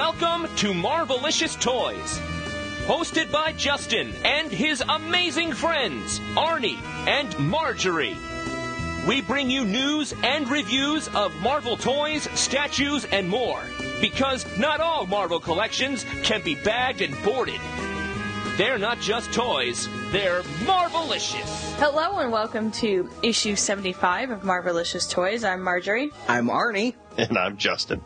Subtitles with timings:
[0.00, 2.18] Welcome to Marvelicious Toys.
[2.86, 8.16] Hosted by Justin and his amazing friends, Arnie and Marjorie.
[9.06, 13.62] We bring you news and reviews of Marvel toys, statues, and more.
[14.00, 17.60] Because not all Marvel collections can be bagged and boarded.
[18.56, 21.74] They're not just toys, they're Marvelicious.
[21.76, 25.44] Hello and welcome to issue 75 of Marvelicious Toys.
[25.44, 26.10] I'm Marjorie.
[26.26, 26.94] I'm Arnie.
[27.18, 28.02] And I'm Justin.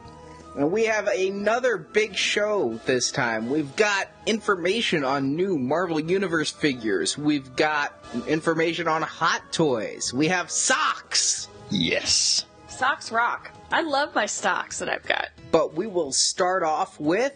[0.56, 3.50] And we have another big show this time.
[3.50, 7.18] We've got information on new Marvel Universe figures.
[7.18, 7.92] We've got
[8.28, 10.14] information on hot toys.
[10.14, 11.48] We have socks.
[11.70, 12.46] Yes.
[12.68, 13.50] Socks rock.
[13.72, 15.30] I love my socks that I've got.
[15.50, 17.32] But we will start off with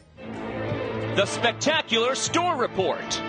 [1.17, 3.21] The Spectacular Store Report.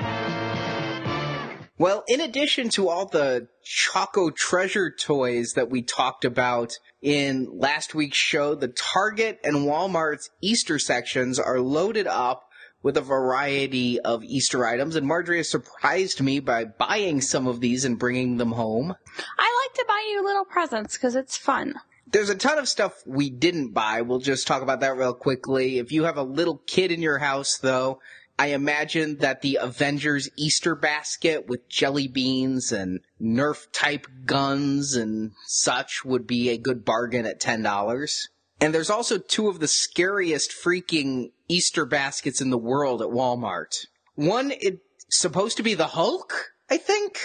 [1.79, 7.95] Well, in addition to all the Choco Treasure toys that we talked about in last
[7.95, 12.49] week's show, the Target and Walmart's Easter sections are loaded up
[12.83, 17.61] with a variety of Easter items, and Marjorie has surprised me by buying some of
[17.61, 18.93] these and bringing them home.
[19.37, 21.75] I like to buy you little presents because it's fun.
[22.11, 24.01] There's a ton of stuff we didn't buy.
[24.01, 25.77] We'll just talk about that real quickly.
[25.77, 28.01] If you have a little kid in your house, though,
[28.39, 35.33] I imagine that the Avengers Easter basket with jelly beans and Nerf type guns and
[35.45, 38.27] such would be a good bargain at $10.
[38.61, 43.87] And there's also two of the scariest freaking Easter baskets in the world at Walmart.
[44.15, 44.77] One is
[45.09, 47.19] supposed to be the Hulk, I think.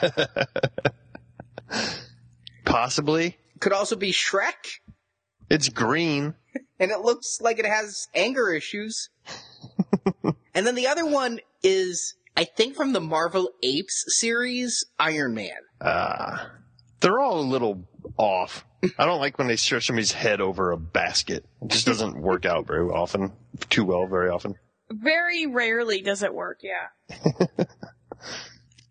[2.64, 3.38] Possibly.
[3.58, 4.78] Could also be Shrek.
[5.48, 6.36] It's green.
[6.80, 9.10] And it looks like it has anger issues.
[10.54, 15.58] and then the other one is, I think from the Marvel Apes series, Iron Man.
[15.80, 16.38] Uh,
[17.00, 17.84] they're all a little
[18.16, 18.64] off.
[18.98, 21.44] I don't like when they stretch somebody's head over a basket.
[21.62, 23.32] It just doesn't work out very often.
[23.68, 24.54] Too well very often.
[24.90, 27.66] Very rarely does it work, yeah.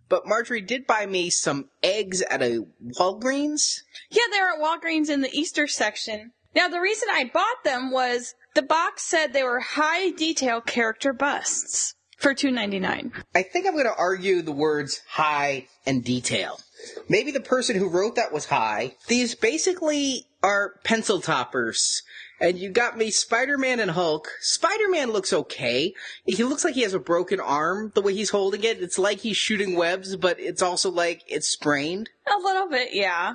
[0.10, 2.66] But Marjorie did buy me some eggs at a
[3.00, 3.82] Walgreens.
[4.10, 6.32] Yeah, they're at Walgreens in the Easter section.
[6.56, 11.14] Now, the reason I bought them was the box said they were high detail character
[11.14, 13.12] busts for two ninety nine.
[13.36, 16.60] I think I'm going to argue the words high and detail.
[17.08, 18.96] Maybe the person who wrote that was high.
[19.08, 22.04] These basically are pencil toppers.
[22.42, 24.30] And you got me Spider-Man and Hulk.
[24.40, 25.94] Spider-Man looks okay.
[26.24, 28.82] He looks like he has a broken arm, the way he's holding it.
[28.82, 32.10] It's like he's shooting webs, but it's also like it's sprained.
[32.34, 33.34] A little bit, yeah.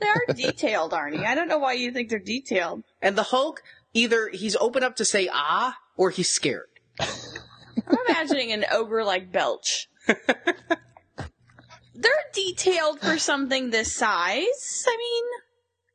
[0.00, 1.24] They are detailed, Arnie.
[1.24, 2.84] I don't know why you think they're detailed.
[3.02, 3.62] And the Hulk,
[3.94, 6.68] either he's open up to say ah, or he's scared.
[7.00, 9.88] I'm imagining an ogre like Belch.
[11.94, 14.84] They're detailed for something this size.
[14.86, 15.24] I mean,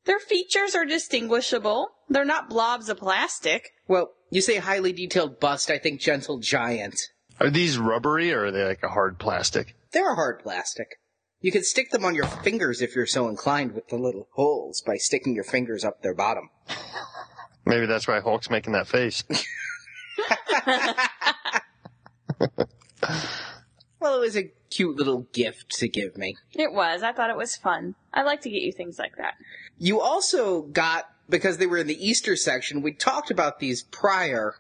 [0.06, 1.88] their features are distinguishable.
[2.10, 3.72] They're not blobs of plastic.
[3.88, 7.00] Well, you say highly detailed bust, I think gentle giant.
[7.40, 9.76] Are these rubbery or are they like a hard plastic?
[9.92, 11.00] They're a hard plastic.
[11.44, 14.82] You can stick them on your fingers if you're so inclined with the little holes
[14.82, 16.50] by sticking your fingers up their bottom.
[17.66, 19.24] Maybe that's why Hulk's making that face.
[24.04, 26.36] Well, it was a cute little gift to give me.
[26.52, 27.04] It was.
[27.04, 27.96] I thought it was fun.
[28.14, 29.36] I like to get you things like that.
[29.78, 34.56] You also got, because they were in the Easter section, we talked about these prior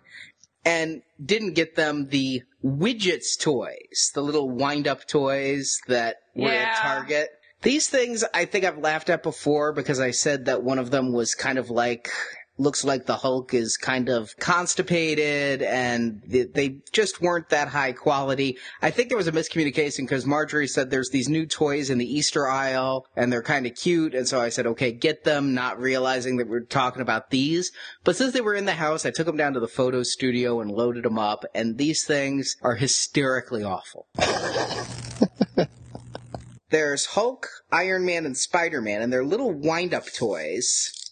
[0.65, 6.73] and didn't get them the widgets toys, the little wind up toys that were Yeah.
[6.75, 7.29] at Target.
[7.61, 11.13] These things I think I've laughed at before because I said that one of them
[11.13, 12.09] was kind of like,
[12.57, 18.57] looks like the Hulk is kind of constipated and they, just weren't that high quality.
[18.81, 22.05] I think there was a miscommunication because Marjorie said there's these new toys in the
[22.05, 24.13] Easter aisle and they're kind of cute.
[24.13, 27.71] And so I said, okay, get them, not realizing that we're talking about these.
[28.03, 30.61] But since they were in the house, I took them down to the photo studio
[30.61, 31.45] and loaded them up.
[31.55, 34.07] And these things are hysterically awful.
[36.69, 41.02] There's Hulk, Iron Man, and Spider-Man, and they're little wind-up toys.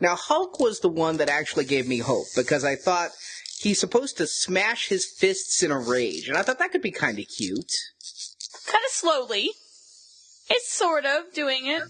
[0.00, 3.10] Now, Hulk was the one that actually gave me hope because I thought
[3.58, 6.90] he's supposed to smash his fists in a rage, and I thought that could be
[6.90, 7.72] kind of cute.
[8.66, 9.50] Kind of slowly.
[10.50, 11.82] It's sort of doing it.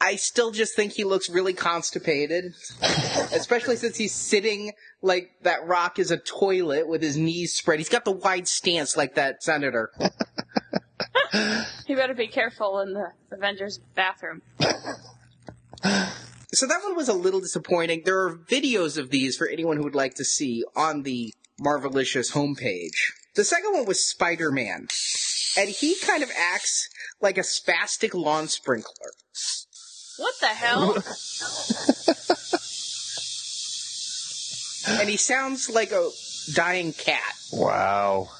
[0.00, 2.54] I still just think he looks really constipated,
[3.32, 4.72] especially since he's sitting
[5.02, 7.78] like that rock is a toilet with his knees spread.
[7.78, 9.90] He's got the wide stance like that senator.
[11.86, 14.42] You better be careful in the Avengers bathroom.
[16.52, 18.02] So that one was a little disappointing.
[18.04, 22.32] There are videos of these for anyone who would like to see on the Marvelicious
[22.32, 23.12] homepage.
[23.34, 24.88] The second one was Spider-Man.
[25.58, 26.88] And he kind of acts
[27.20, 29.12] like a spastic lawn sprinkler.
[30.16, 30.94] What the hell?
[35.00, 36.10] and he sounds like a
[36.54, 37.34] dying cat.
[37.52, 38.30] Wow.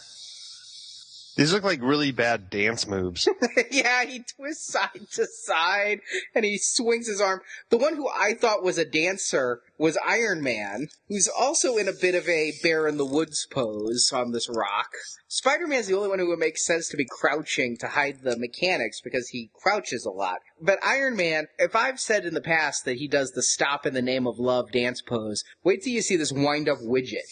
[1.39, 3.29] These look like really bad dance moves.
[3.71, 6.01] yeah, he twists side to side
[6.35, 7.43] and he swings his arm.
[7.71, 11.93] The one who I thought was a dancer was Iron Man, who's also in a
[11.93, 14.89] bit of a bear in the woods pose on this rock.
[15.29, 18.37] Spider Man's the only one who would make sense to be crouching to hide the
[18.37, 20.39] mechanics because he crouches a lot.
[20.61, 23.95] But Iron Man, if I've said in the past that he does the stop in
[23.95, 27.31] the name of love dance pose, wait till you see this wind up widget.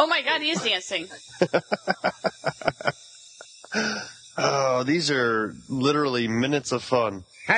[0.00, 1.08] Oh my god, he is dancing.
[4.42, 7.24] Oh, these are literally minutes of fun.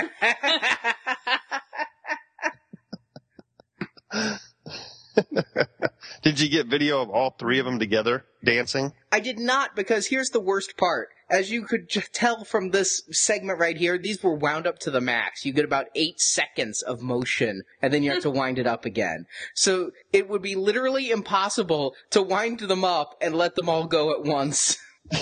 [6.23, 8.93] Did you get video of all three of them together dancing?
[9.13, 11.11] I did not because here's the worst part.
[11.33, 14.91] As you could j- tell from this segment right here, these were wound up to
[14.91, 15.47] the max.
[15.47, 18.37] You get about eight seconds of motion and then you have to hmm.
[18.37, 19.25] wind it up again.
[19.55, 24.13] So it would be literally impossible to wind them up and let them all go
[24.13, 24.77] at once.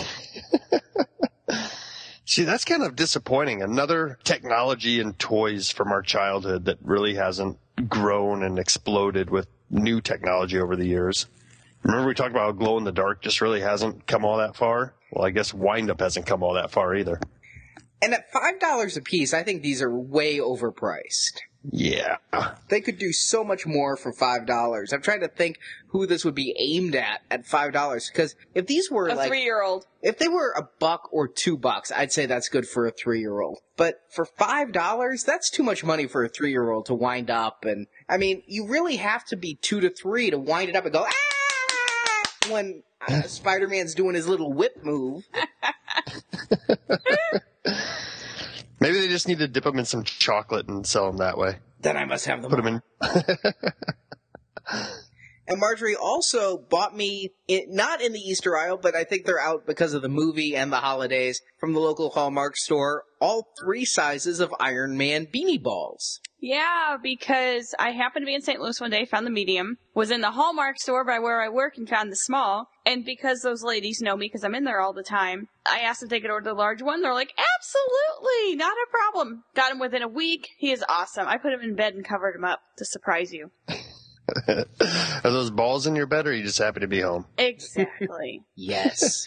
[2.25, 3.63] See, that's kind of disappointing.
[3.63, 7.59] Another technology and toys from our childhood that really hasn't
[7.89, 11.27] grown and exploded with new technology over the years.
[11.83, 14.57] Remember we talked about how glow in the dark just really hasn't come all that
[14.57, 14.95] far?
[15.11, 17.21] Well, I guess wind up hasn't come all that far either.
[18.03, 21.41] And at $5 a piece, I think these are way overpriced.
[21.71, 22.17] Yeah.
[22.71, 24.93] They could do so much more for $5.
[24.93, 28.91] I'm trying to think who this would be aimed at at $5 because if these
[28.91, 29.87] were A like three year old.
[30.01, 33.21] If they were a buck or two bucks, I'd say that's good for a three
[33.21, 33.59] year old.
[33.77, 37.31] But for five dollars, that's too much money for a three year old to wind
[37.31, 37.67] up.
[37.67, 40.85] And I mean, you really have to be two to three to wind it up
[40.85, 41.40] and go ah
[42.49, 45.25] when uh, Spider Man's doing his little whip move.
[48.81, 51.59] Maybe they just need to dip them in some chocolate and sell them that way.
[51.81, 52.51] Then I must have them.
[52.51, 52.83] Put them in.
[55.51, 59.41] And Marjorie also bought me, it, not in the Easter aisle, but I think they're
[59.41, 63.85] out because of the movie and the holidays from the local Hallmark store, all three
[63.85, 66.21] sizes of Iron Man beanie balls.
[66.41, 68.61] Yeah, because I happened to be in St.
[68.61, 71.77] Louis one day, found the medium, was in the Hallmark store by where I work
[71.77, 72.69] and found the small.
[72.87, 76.03] And because those ladies know me because I'm in there all the time, I asked
[76.03, 77.03] if they could order the large one.
[77.03, 79.45] They're like, absolutely, not a problem.
[79.55, 80.49] Got him within a week.
[80.57, 81.29] He is awesome.
[81.29, 83.51] I put him in bed and covered him up to surprise you.
[84.49, 84.65] Are
[85.25, 87.27] those balls in your bed or are you just happy to be home?
[87.37, 88.43] Exactly.
[88.55, 89.27] Yes.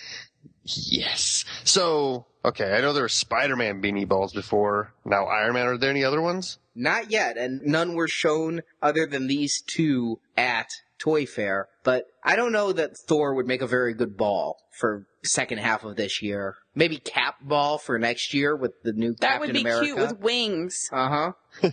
[0.64, 1.44] Yes.
[1.64, 4.94] So, okay, I know there were Spider-Man beanie balls before.
[5.06, 5.68] Now Iron Man.
[5.68, 6.60] Are there any other ones?
[6.76, 11.68] Not yet, and none were shown other than these two at Toy Fair.
[11.84, 15.84] But I don't know that Thor would make a very good ball for second half
[15.84, 16.56] of this year.
[16.76, 19.86] Maybe Cap ball for next year with the new That Captain would be America.
[19.86, 20.90] cute with wings.
[20.92, 21.32] uh
[21.62, 21.70] huh.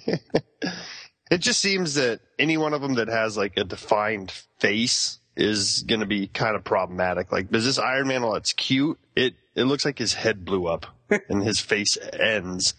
[1.31, 5.82] It just seems that any one of them that has like a defined face is
[5.82, 7.32] going to be kind of problematic.
[7.32, 10.67] Like, does this Iron Man, while it's cute, it, it looks like his head blew
[10.67, 10.87] up
[11.29, 12.75] and his face ends.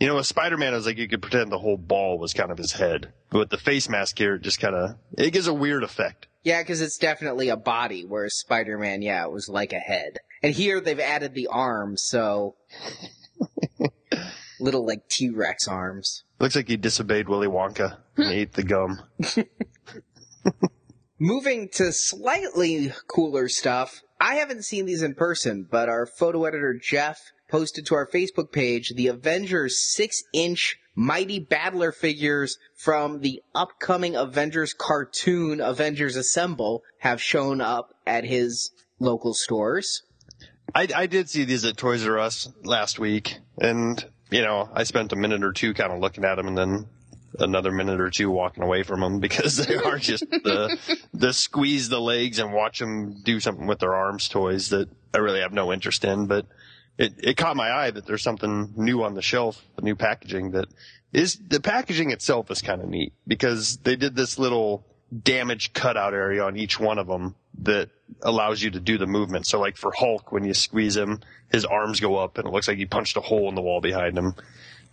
[0.00, 2.58] You know, a Spider-Man is like you could pretend the whole ball was kind of
[2.58, 3.12] his head.
[3.30, 6.26] But with the face mask here, it just kind of, it gives a weird effect.
[6.42, 10.18] Yeah, because it's definitely a body, whereas Spider-Man, yeah, it was like a head.
[10.42, 12.56] And here they've added the arms, so
[14.60, 16.24] little like T-Rex arms.
[16.40, 19.00] Looks like he disobeyed Willy Wonka and ate the gum.
[21.24, 26.74] Moving to slightly cooler stuff, I haven't seen these in person, but our photo editor
[26.74, 33.40] Jeff posted to our Facebook page the Avengers 6 inch Mighty Battler figures from the
[33.54, 40.02] upcoming Avengers cartoon Avengers Assemble have shown up at his local stores.
[40.74, 44.82] I, I did see these at Toys R Us last week, and you know, I
[44.82, 46.86] spent a minute or two kind of looking at them, and then
[47.38, 50.78] another minute or two walking away from them because they are just the
[51.12, 55.18] the squeeze the legs and watch them do something with their arms toys that I
[55.18, 56.26] really have no interest in.
[56.26, 56.46] But
[56.98, 60.52] it it caught my eye that there's something new on the shelf, the new packaging
[60.52, 60.68] that
[61.12, 64.84] is the packaging itself is kind of neat because they did this little
[65.22, 67.90] damage cutout area on each one of them that
[68.22, 69.46] allows you to do the movement.
[69.46, 71.20] So like for Hulk, when you squeeze him,
[71.50, 73.80] his arms go up and it looks like he punched a hole in the wall
[73.80, 74.34] behind him.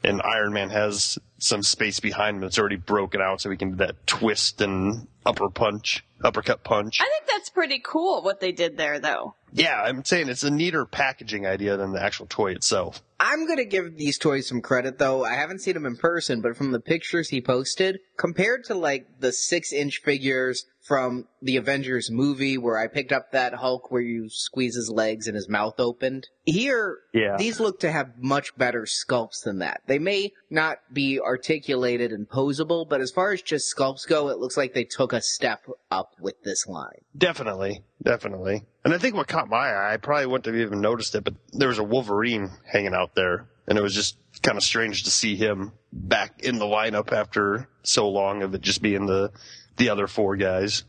[0.03, 3.71] And Iron Man has some space behind him that's already broken out so he can
[3.71, 6.99] do that twist and upper punch, uppercut punch.
[7.01, 9.35] I think that's pretty cool what they did there though.
[9.51, 13.01] Yeah, I'm saying it's a neater packaging idea than the actual toy itself.
[13.19, 15.25] I'm gonna give these toys some credit though.
[15.25, 19.07] I haven't seen them in person, but from the pictures he posted, compared to like
[19.19, 24.01] the six inch figures from the Avengers movie where I picked up that Hulk where
[24.01, 26.27] you squeeze his legs and his mouth opened.
[26.45, 27.37] Here, Yeah.
[27.37, 29.81] these look to have much better sculpts than that.
[29.85, 34.39] They may not be articulated and posable, but as far as just sculpts go, it
[34.39, 37.01] looks like they took a step up with this line.
[37.15, 38.63] Definitely, definitely.
[38.83, 41.35] And I think what caught my eye, I probably wouldn't have even noticed it, but
[41.51, 45.11] there was a Wolverine hanging out there, and it was just kind of strange to
[45.11, 49.31] see him back in the lineup after so long of it just being the
[49.79, 50.83] the other four guys.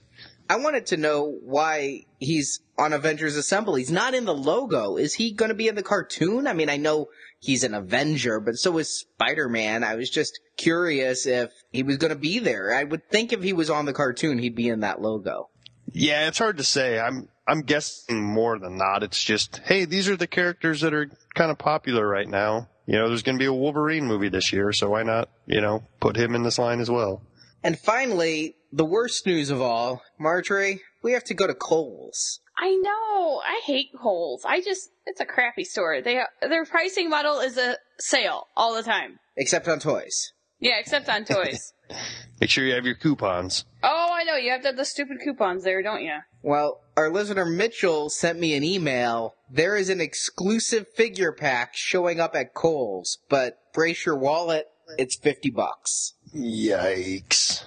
[0.50, 3.76] I wanted to know why he's on Avengers Assemble.
[3.76, 4.96] He's not in the logo.
[4.96, 6.48] Is he going to be in the cartoon?
[6.48, 9.84] I mean, I know he's an Avenger, but so is Spider-Man.
[9.84, 12.74] I was just curious if he was going to be there.
[12.74, 15.50] I would think if he was on the cartoon, he'd be in that logo.
[15.92, 16.98] Yeah, it's hard to say.
[16.98, 19.02] I'm I'm guessing more than not.
[19.02, 22.68] It's just, hey, these are the characters that are kind of popular right now.
[22.86, 25.60] You know, there's going to be a Wolverine movie this year, so why not, you
[25.60, 27.22] know, put him in this line as well?
[27.62, 32.40] And finally, the worst news of all, Marjorie, we have to go to Kohl's.
[32.58, 33.40] I know.
[33.44, 34.44] I hate Kohl's.
[34.44, 36.02] I just, it's a crappy store.
[36.02, 39.18] They, their pricing model is a sale all the time.
[39.36, 40.32] Except on toys.
[40.60, 41.72] Yeah, except on toys.
[42.40, 43.64] Make sure you have your coupons.
[43.82, 44.36] oh, I know.
[44.36, 46.18] You have to have the stupid coupons there, don't you?
[46.42, 49.34] Well, our listener Mitchell sent me an email.
[49.50, 54.66] There is an exclusive figure pack showing up at Kohl's, but brace your wallet,
[54.98, 56.14] it's 50 bucks.
[56.34, 57.64] Yikes.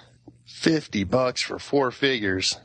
[0.64, 2.56] 50 bucks for four figures.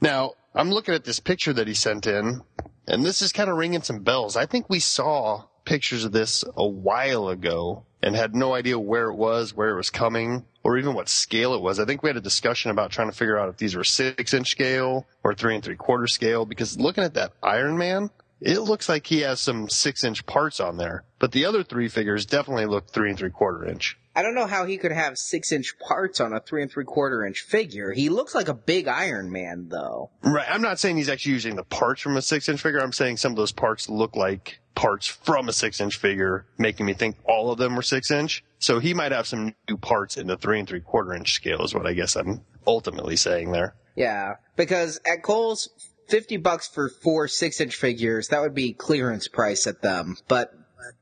[0.00, 2.42] Now, I'm looking at this picture that he sent in,
[2.88, 4.36] and this is kind of ringing some bells.
[4.36, 9.08] I think we saw pictures of this a while ago and had no idea where
[9.08, 11.78] it was, where it was coming, or even what scale it was.
[11.78, 14.34] I think we had a discussion about trying to figure out if these were six
[14.34, 18.58] inch scale or three and three quarter scale, because looking at that Iron Man, it
[18.58, 22.26] looks like he has some six inch parts on there, but the other three figures
[22.26, 23.96] definitely look three and three quarter inch.
[24.18, 26.84] I don't know how he could have six inch parts on a three and three
[26.84, 27.92] quarter inch figure.
[27.92, 30.10] He looks like a big Iron Man, though.
[30.24, 30.44] Right.
[30.50, 32.80] I'm not saying he's actually using the parts from a six inch figure.
[32.80, 36.84] I'm saying some of those parts look like parts from a six inch figure, making
[36.84, 38.42] me think all of them were six inch.
[38.58, 41.62] So he might have some new parts in the three and three quarter inch scale
[41.62, 43.76] is what I guess I'm ultimately saying there.
[43.94, 45.68] Yeah, because at Kohl's
[46.08, 50.16] 50 bucks for four six inch figures, that would be clearance price at them.
[50.26, 50.52] But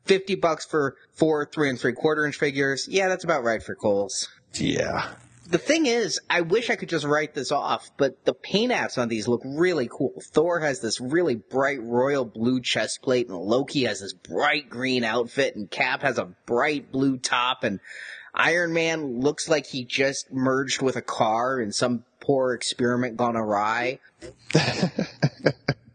[0.05, 3.75] 50 bucks for four three and three quarter inch figures, yeah, that's about right for
[3.75, 4.29] Kohl's.
[4.55, 5.09] Yeah.
[5.49, 8.99] The thing is, I wish I could just write this off, but the paint apps
[8.99, 10.21] on these look really cool.
[10.21, 15.05] Thor has this really bright royal blue chest plate, and Loki has this bright green
[15.05, 17.79] outfit, and Cap has a bright blue top, and
[18.35, 23.37] Iron Man looks like he just merged with a car in some poor experiment gone
[23.37, 24.01] awry.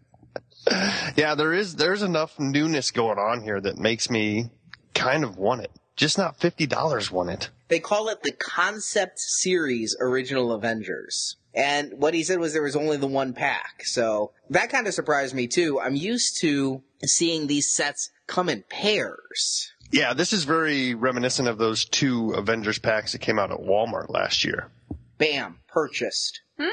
[1.15, 4.49] Yeah, there is, there's enough newness going on here that makes me
[4.93, 5.71] kind of want it.
[5.95, 7.49] Just not $50 want it.
[7.67, 11.37] They call it the Concept Series Original Avengers.
[11.53, 13.83] And what he said was there was only the one pack.
[13.83, 15.79] So that kind of surprised me too.
[15.79, 19.71] I'm used to seeing these sets come in pairs.
[19.91, 24.09] Yeah, this is very reminiscent of those two Avengers packs that came out at Walmart
[24.09, 24.69] last year.
[25.17, 26.41] Bam, purchased.
[26.57, 26.69] Hmm?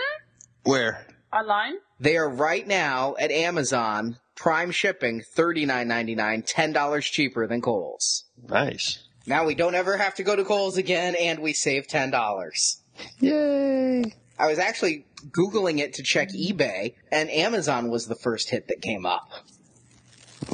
[0.62, 1.04] Where?
[1.33, 1.75] Online?
[2.01, 8.25] They are right now at Amazon, prime shipping, $39.99, $10 cheaper than Kohl's.
[8.49, 9.05] Nice.
[9.27, 12.77] Now we don't ever have to go to Kohl's again and we save $10.
[13.21, 14.05] Yay.
[14.39, 18.81] I was actually Googling it to check eBay and Amazon was the first hit that
[18.81, 19.29] came up.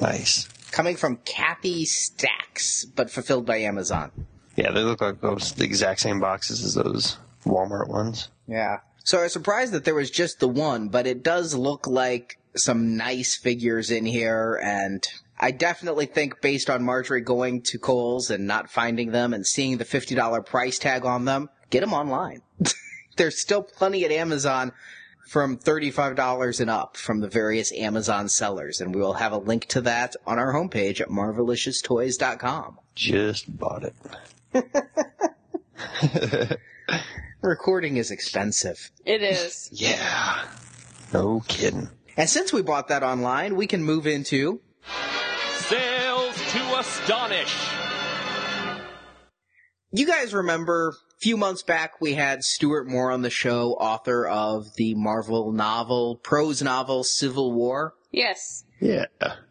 [0.00, 0.48] Nice.
[0.72, 4.10] Coming from Kathy Stacks, but fulfilled by Amazon.
[4.56, 8.30] Yeah, they look like those the exact same boxes as those Walmart ones.
[8.48, 8.78] Yeah.
[9.04, 12.38] So I was surprised that there was just the one, but it does look like
[12.56, 15.06] some nice figures in here, and
[15.38, 19.76] I definitely think based on Marjorie going to Kohl's and not finding them and seeing
[19.76, 22.40] the $50 price tag on them, get them online.
[23.16, 24.72] There's still plenty at Amazon
[25.28, 29.66] from $35 and up from the various Amazon sellers, and we will have a link
[29.66, 32.78] to that on our homepage at marvelicioustoys.com.
[32.94, 33.84] Just bought
[34.54, 36.58] it.
[37.44, 38.90] Recording is expensive.
[39.04, 39.68] It is.
[39.72, 40.44] Yeah.
[41.12, 41.90] No kidding.
[42.16, 44.62] And since we bought that online, we can move into
[45.58, 47.54] Sales to astonish.
[49.92, 54.26] You guys remember a few months back we had Stuart Moore on the show, author
[54.26, 57.94] of the Marvel novel, prose novel Civil War.
[58.10, 58.64] yes.
[58.80, 59.04] Yeah.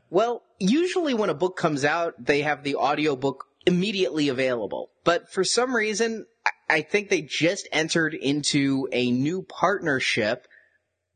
[0.09, 4.89] Well, usually when a book comes out, they have the audiobook immediately available.
[5.03, 6.25] But for some reason,
[6.73, 10.47] I- think they just entered into a new partnership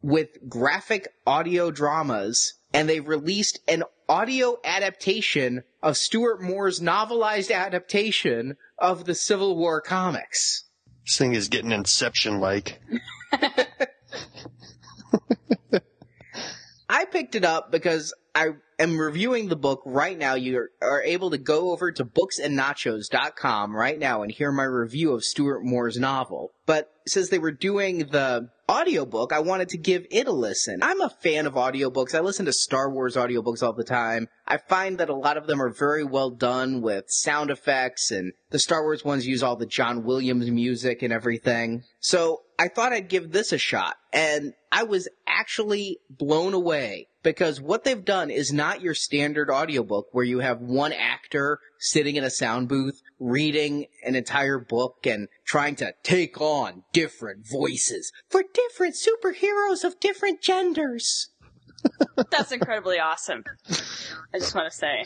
[0.01, 8.57] with graphic audio dramas and they've released an audio adaptation of Stuart Moore's novelized adaptation
[8.77, 10.65] of the Civil War comics.
[11.05, 12.79] This thing is getting Inception like.
[16.89, 20.35] I picked it up because I am reviewing the book right now.
[20.35, 25.23] You are able to go over to booksandnachos.com right now and hear my review of
[25.23, 26.51] Stuart Moore's novel.
[26.65, 30.79] But since they were doing the audiobook, I wanted to give it a listen.
[30.83, 32.13] I'm a fan of audiobooks.
[32.13, 34.27] I listen to Star Wars audiobooks all the time.
[34.45, 38.33] I find that a lot of them are very well done with sound effects and
[38.49, 41.83] the Star Wars ones use all the John Williams music and everything.
[41.99, 47.59] So I thought I'd give this a shot and I was actually blown away because
[47.59, 52.23] what they've done is not your standard audiobook where you have one actor sitting in
[52.23, 58.45] a sound booth reading an entire book and trying to take on different voices for
[58.53, 61.27] different superheroes of different genders.
[62.31, 63.43] That's incredibly awesome.
[64.33, 65.03] I just want to say.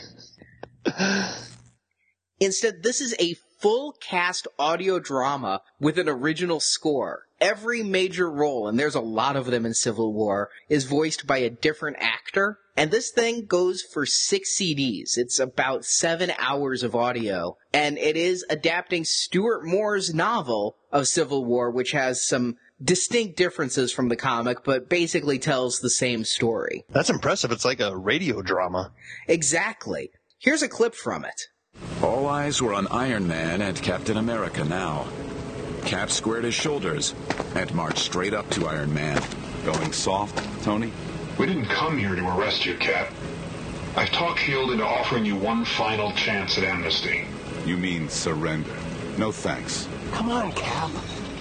[2.40, 7.24] Instead, this is a full cast audio drama with an original score.
[7.42, 11.40] Every major role, and there's a lot of them in Civil War, is voiced by
[11.40, 12.60] a different actor.
[12.78, 15.18] And this thing goes for six CDs.
[15.18, 17.58] It's about seven hours of audio.
[17.74, 23.92] And it is adapting Stuart Moore's novel of Civil War, which has some distinct differences
[23.92, 26.86] from the comic, but basically tells the same story.
[26.90, 27.52] That's impressive.
[27.52, 28.92] It's like a radio drama.
[29.28, 30.12] Exactly.
[30.38, 31.48] Here's a clip from it.
[32.04, 35.08] All eyes were on Iron Man and Captain America now.
[35.86, 37.14] Cap squared his shoulders
[37.56, 39.22] and marched straight up to Iron Man.
[39.66, 40.92] Going soft, Tony?
[41.38, 43.12] We didn't come here to arrest you, Cap.
[43.96, 47.26] I've talked Shield into offering you one final chance at amnesty.
[47.66, 48.76] You mean surrender.
[49.18, 49.88] No thanks.
[50.12, 50.90] Come on, Cap.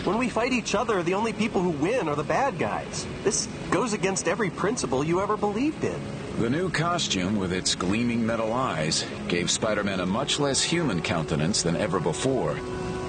[0.04, 3.06] When we fight each other, the only people who win are the bad guys.
[3.22, 6.00] This goes against every principle you ever believed in.
[6.38, 11.02] The new costume, with its gleaming metal eyes, gave Spider Man a much less human
[11.02, 12.58] countenance than ever before.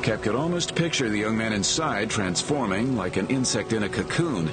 [0.02, 4.50] Cap could almost picture the young man inside transforming, like an insect in a cocoon,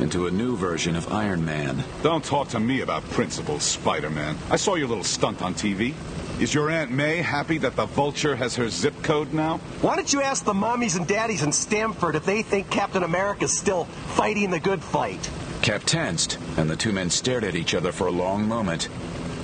[0.00, 1.84] into a new version of Iron Man.
[2.02, 4.38] Don't talk to me about principles, Spider Man.
[4.50, 5.92] I saw your little stunt on TV.
[6.40, 9.58] Is your Aunt May happy that the Vulture has her zip code now?
[9.82, 13.56] Why don't you ask the mommies and daddies in Stamford if they think Captain America's
[13.56, 15.30] still fighting the good fight?
[15.60, 18.88] Cap tensed, and the two men stared at each other for a long moment.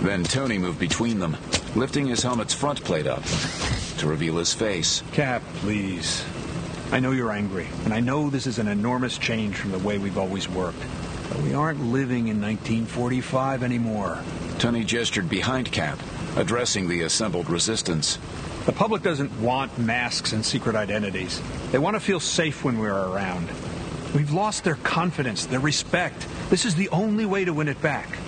[0.03, 1.37] Then Tony moved between them,
[1.77, 3.23] lifting his helmet's front plate up
[3.99, 5.01] to reveal his face.
[5.12, 6.25] Cap, please.
[6.91, 9.99] I know you're angry, and I know this is an enormous change from the way
[9.99, 10.83] we've always worked.
[11.29, 14.19] But we aren't living in 1945 anymore.
[14.59, 16.01] Tony gestured behind Cap,
[16.37, 18.19] addressing the assembled resistance.
[18.67, 21.41] The public doesn't want masks and secret identities.
[21.71, 23.49] They want to feel safe when we're around.
[24.17, 26.27] We've lost their confidence, their respect.
[26.51, 28.19] This is the only way to win it back.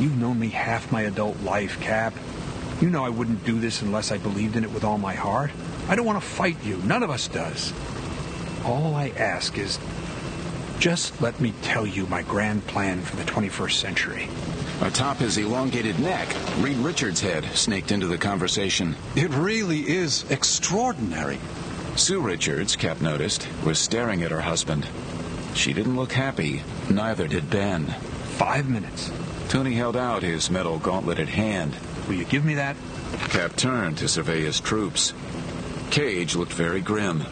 [0.00, 2.14] You've known me half my adult life, Cap.
[2.80, 5.50] You know I wouldn't do this unless I believed in it with all my heart.
[5.88, 6.76] I don't want to fight you.
[6.78, 7.72] None of us does.
[8.64, 9.78] All I ask is
[10.78, 14.28] just let me tell you my grand plan for the 21st century.
[14.80, 18.94] Atop his elongated neck, Reed Richards' head snaked into the conversation.
[19.16, 21.40] It really is extraordinary.
[21.96, 24.86] Sue Richards, Cap noticed, was staring at her husband.
[25.54, 26.62] She didn't look happy.
[26.88, 27.86] Neither did Ben.
[28.36, 29.10] Five minutes.
[29.48, 31.74] Tony held out his metal gauntleted hand.
[32.06, 32.76] Will you give me that?
[33.30, 35.14] Cap turned to survey his troops.
[35.90, 37.24] Cage looked very grim.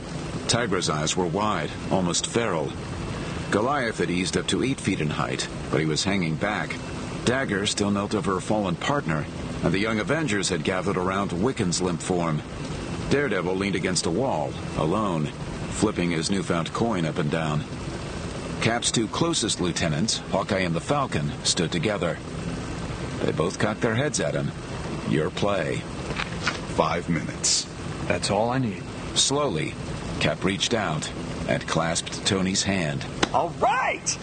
[0.49, 2.73] Tigra's eyes were wide, almost feral.
[3.51, 6.75] Goliath had eased up to eight feet in height, but he was hanging back.
[7.27, 9.27] Dagger still knelt over her fallen partner,
[9.63, 12.41] and the young Avengers had gathered around Wiccan's limp form.
[13.11, 15.27] Daredevil leaned against a wall, alone,
[15.71, 17.63] flipping his newfound coin up and down.
[18.61, 22.19] Cap's two closest lieutenants, Hawkeye and the Falcon, stood together.
[23.23, 24.51] They both cocked their heads at him.
[25.09, 25.77] Your play.
[26.77, 27.67] Five minutes.
[28.07, 28.83] That's all I need.
[29.15, 29.75] Slowly,
[30.21, 31.11] Cap reached out
[31.49, 33.05] and clasped Tony's hand.
[33.33, 34.19] All right!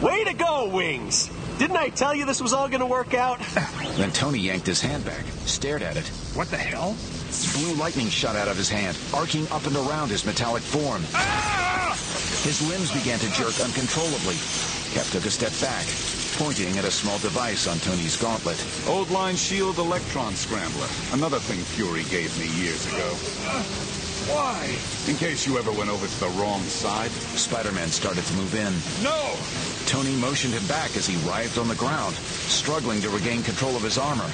[0.00, 1.30] Way to go, Wings!
[1.58, 3.40] Didn't I tell you this was all going to work out?
[3.98, 6.06] Then Tony yanked his hand back, stared at it.
[6.34, 6.96] What the hell?
[7.56, 11.02] Blue lightning shot out of his hand, arcing up and around his metallic form.
[11.14, 11.67] Ah!
[12.42, 14.36] His limbs began to jerk uncontrollably.
[14.94, 15.84] Cap took a step back,
[16.38, 18.64] pointing at a small device on Tony's gauntlet.
[18.86, 20.86] Old line shield electron scrambler.
[21.12, 23.10] Another thing Fury gave me years ago.
[24.30, 24.76] Why?
[25.08, 27.10] In case you ever went over to the wrong side.
[27.10, 28.72] Spider-Man started to move in.
[29.02, 29.34] No!
[29.86, 33.82] Tony motioned him back as he writhed on the ground, struggling to regain control of
[33.82, 34.30] his armor.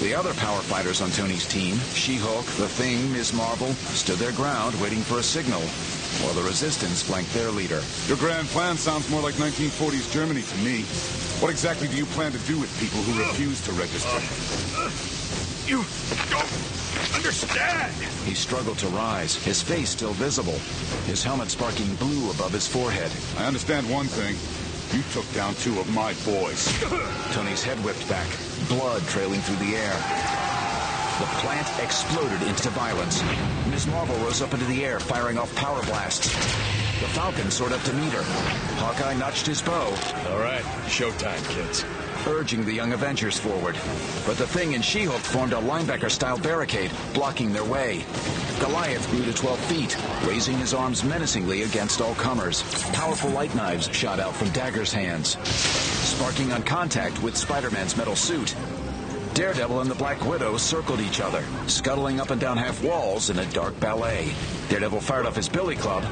[0.00, 3.34] The other power fighters on Tony's team, She-Hulk, The Thing, Ms.
[3.34, 5.60] Marvel, stood their ground waiting for a signal,
[6.22, 7.82] while the Resistance flanked their leader.
[8.06, 10.82] Your grand plan sounds more like 1940s Germany to me.
[11.40, 14.20] What exactly do you plan to do with people who refuse to register?
[15.66, 15.84] You
[16.30, 17.94] don't understand.
[18.26, 20.58] He struggled to rise, his face still visible,
[21.06, 23.10] his helmet sparking blue above his forehead.
[23.38, 24.36] I understand one thing.
[24.96, 26.66] You took down two of my boys.
[27.32, 28.26] Tony's head whipped back,
[28.68, 30.49] blood trailing through the air.
[31.20, 33.22] The plant exploded into violence.
[33.68, 33.86] Ms.
[33.88, 36.32] Marvel rose up into the air, firing off power blasts.
[36.32, 38.22] The Falcon soared up to meet her.
[38.80, 39.94] Hawkeye notched his bow.
[40.30, 41.84] All right, showtime, kids.
[42.26, 43.76] Urging the young Avengers forward.
[44.26, 48.02] But the Thing and She-Hulk formed a linebacker-style barricade, blocking their way.
[48.58, 52.62] Goliath grew to 12 feet, raising his arms menacingly against all comers.
[52.92, 58.54] Powerful light knives shot out from Dagger's hands, sparking on contact with Spider-Man's metal suit.
[59.34, 63.38] Daredevil and the Black Widow circled each other, scuttling up and down half walls in
[63.38, 64.32] a dark ballet.
[64.68, 66.02] Daredevil fired off his billy club,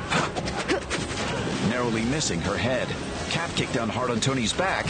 [1.68, 2.88] narrowly missing her head.
[3.30, 4.86] Cap kicked down hard on Tony's back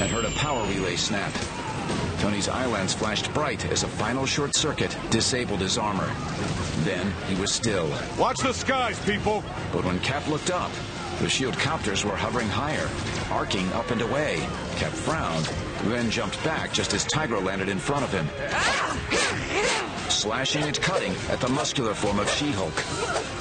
[0.00, 1.32] and heard a power relay snap.
[2.18, 6.10] Tony's eyelens flashed bright as a final short circuit disabled his armor.
[6.84, 7.90] Then he was still.
[8.18, 9.44] Watch the skies, people!
[9.72, 10.70] But when Cap looked up,
[11.20, 12.88] the shield copters were hovering higher,
[13.30, 14.36] arcing up and away.
[14.76, 15.46] Cap frowned,
[15.90, 18.26] then jumped back just as Tigra landed in front of him,
[20.08, 22.74] slashing and cutting at the muscular form of She-Hulk.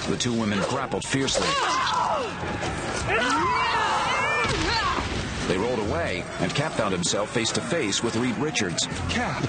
[0.10, 1.48] The two women grappled fiercely.
[5.48, 8.88] They rolled away, and Cap found himself face to face with Reed Richards.
[9.10, 9.44] Cap,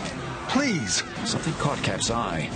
[0.49, 1.03] please.
[1.25, 2.51] Something caught Cap's eye.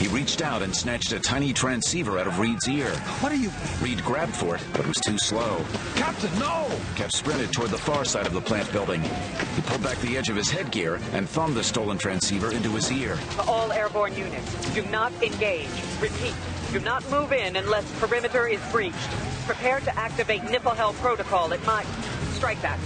[0.00, 2.88] He reached out and snatched a tiny transceiver out of Reed's ear.
[3.20, 3.50] What are you...
[3.82, 5.62] Reed grabbed for it, but was too slow.
[5.94, 6.70] Captain, no!
[6.96, 9.02] Cap sprinted toward the far side of the plant building.
[9.02, 12.90] He pulled back the edge of his headgear and thumbed the stolen transceiver into his
[12.90, 13.18] ear.
[13.40, 15.68] All airborne units, do not engage.
[16.00, 16.34] Repeat,
[16.72, 18.96] do not move in unless perimeter is breached.
[19.44, 21.84] Prepare to activate Niflhel protocol at my...
[22.32, 22.78] Strike that.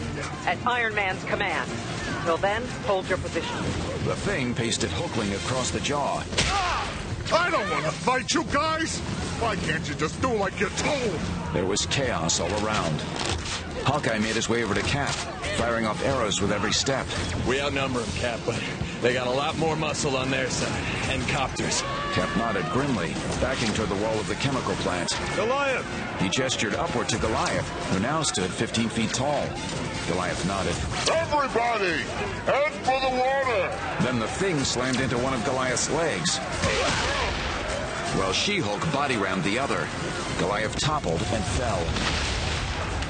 [0.47, 1.71] At Iron Man's command.
[2.25, 3.57] Till then, hold your position.
[4.05, 6.25] The thing pasted Hulkling across the jaw.
[6.41, 7.04] Ah!
[7.33, 8.99] I don't want to fight you guys.
[9.41, 11.21] Why can't you just do like you're told?
[11.53, 13.01] There was chaos all around.
[13.85, 15.15] Hawkeye made his way over to Cap,
[15.57, 17.07] firing off arrows with every step.
[17.47, 18.55] We outnumber him, Cap, but
[19.05, 20.83] they got a lot more muscle on their side.
[21.11, 21.83] And copters.
[22.15, 25.15] Cap nodded grimly, backing toward the wall of the chemical plant.
[25.37, 25.85] Goliath!
[26.23, 29.47] He gestured upward to Goliath, who now stood 15 feet tall.
[30.09, 30.75] Goliath nodded.
[31.13, 32.01] Everybody!
[32.47, 33.79] Head for the water!
[34.01, 36.39] Then the thing slammed into one of Goliath's legs.
[38.17, 39.87] While She-Hulk body rammed the other,
[40.39, 41.85] Goliath toppled and fell.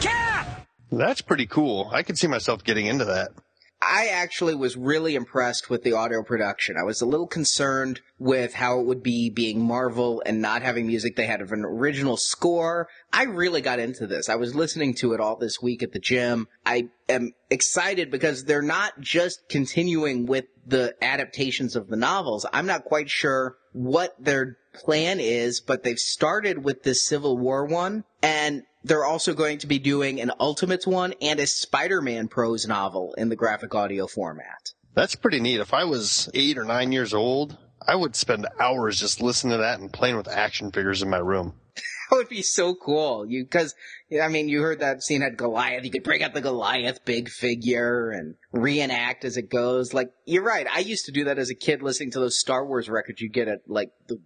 [0.00, 0.66] Cap!
[0.90, 1.88] That's pretty cool.
[1.92, 3.28] I could see myself getting into that.
[3.86, 6.76] I actually was really impressed with the audio production.
[6.76, 10.86] I was a little concerned with how it would be being Marvel and not having
[10.86, 11.16] music.
[11.16, 12.88] They had an original score.
[13.12, 14.28] I really got into this.
[14.28, 16.48] I was listening to it all this week at the gym.
[16.64, 22.46] I am excited because they're not just continuing with the adaptations of the novels.
[22.52, 27.66] I'm not quite sure what their plan is, but they've started with this Civil War
[27.66, 32.66] one and they're also going to be doing an Ultimates one and a Spider-Man prose
[32.66, 34.72] novel in the graphic audio format.
[34.94, 35.60] That's pretty neat.
[35.60, 39.58] If I was eight or nine years old, I would spend hours just listening to
[39.58, 41.54] that and playing with action figures in my room.
[42.10, 43.26] That would be so cool.
[43.26, 43.74] You, cause,
[44.22, 45.84] I mean, you heard that scene had Goliath.
[45.84, 49.94] You could break out the Goliath big figure and reenact as it goes.
[49.94, 50.66] Like, you're right.
[50.70, 53.30] I used to do that as a kid listening to those Star Wars records you
[53.30, 54.18] get at, like, the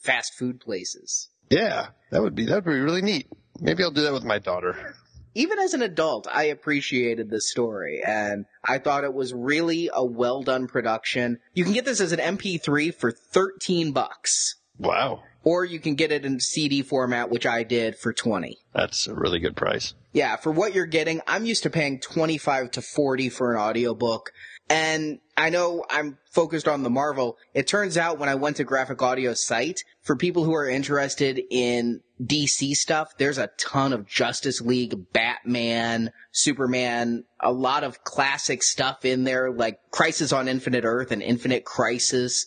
[0.00, 1.28] fast food places.
[1.50, 3.26] Yeah, that would be, that would be really neat.
[3.60, 4.94] Maybe I'll do that with my daughter.
[5.34, 10.04] Even as an adult, I appreciated the story and I thought it was really a
[10.04, 11.40] well done production.
[11.54, 14.56] You can get this as an MP3 for 13 bucks.
[14.78, 15.22] Wow.
[15.42, 18.58] Or you can get it in CD format, which I did for 20.
[18.72, 19.94] That's a really good price.
[20.12, 24.32] Yeah, for what you're getting, I'm used to paying 25 to 40 for an audiobook.
[24.68, 27.36] And I know I'm focused on the Marvel.
[27.52, 31.40] It turns out when I went to Graphic Audio's site, for people who are interested
[31.50, 38.62] in DC stuff, there's a ton of Justice League, Batman, Superman, a lot of classic
[38.62, 42.46] stuff in there, like Crisis on Infinite Earth and Infinite Crisis,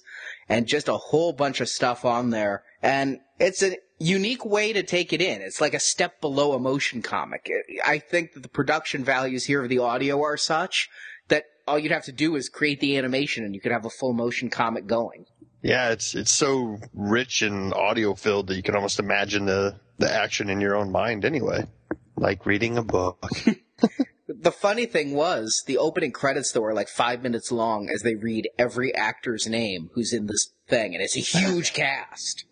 [0.50, 2.64] and just a whole bunch of stuff on there.
[2.82, 5.42] And it's a unique way to take it in.
[5.42, 7.52] It's like a step below a motion comic.
[7.86, 10.90] I think that the production values here of the audio are such
[11.68, 14.14] all you'd have to do is create the animation and you could have a full
[14.14, 15.26] motion comic going.
[15.62, 20.12] Yeah, it's it's so rich and audio filled that you can almost imagine the the
[20.12, 21.66] action in your own mind anyway.
[22.16, 23.26] Like reading a book.
[24.28, 28.16] the funny thing was, the opening credits though are like five minutes long as they
[28.16, 32.46] read every actor's name who's in this thing, and it's a huge cast.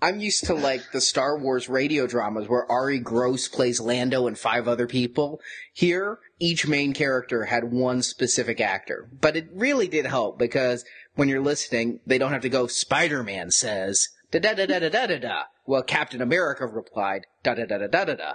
[0.00, 4.38] I'm used to like the Star Wars radio dramas where Arye Gross plays Lando and
[4.38, 5.40] five other people.
[5.72, 9.08] Here, each main character had one specific actor.
[9.20, 13.50] But it really did help because when you're listening, they don't have to go, Spider-Man
[13.50, 15.42] says, da da da da da da da da.
[15.66, 18.32] Well, Captain America replied, da da da da da da da.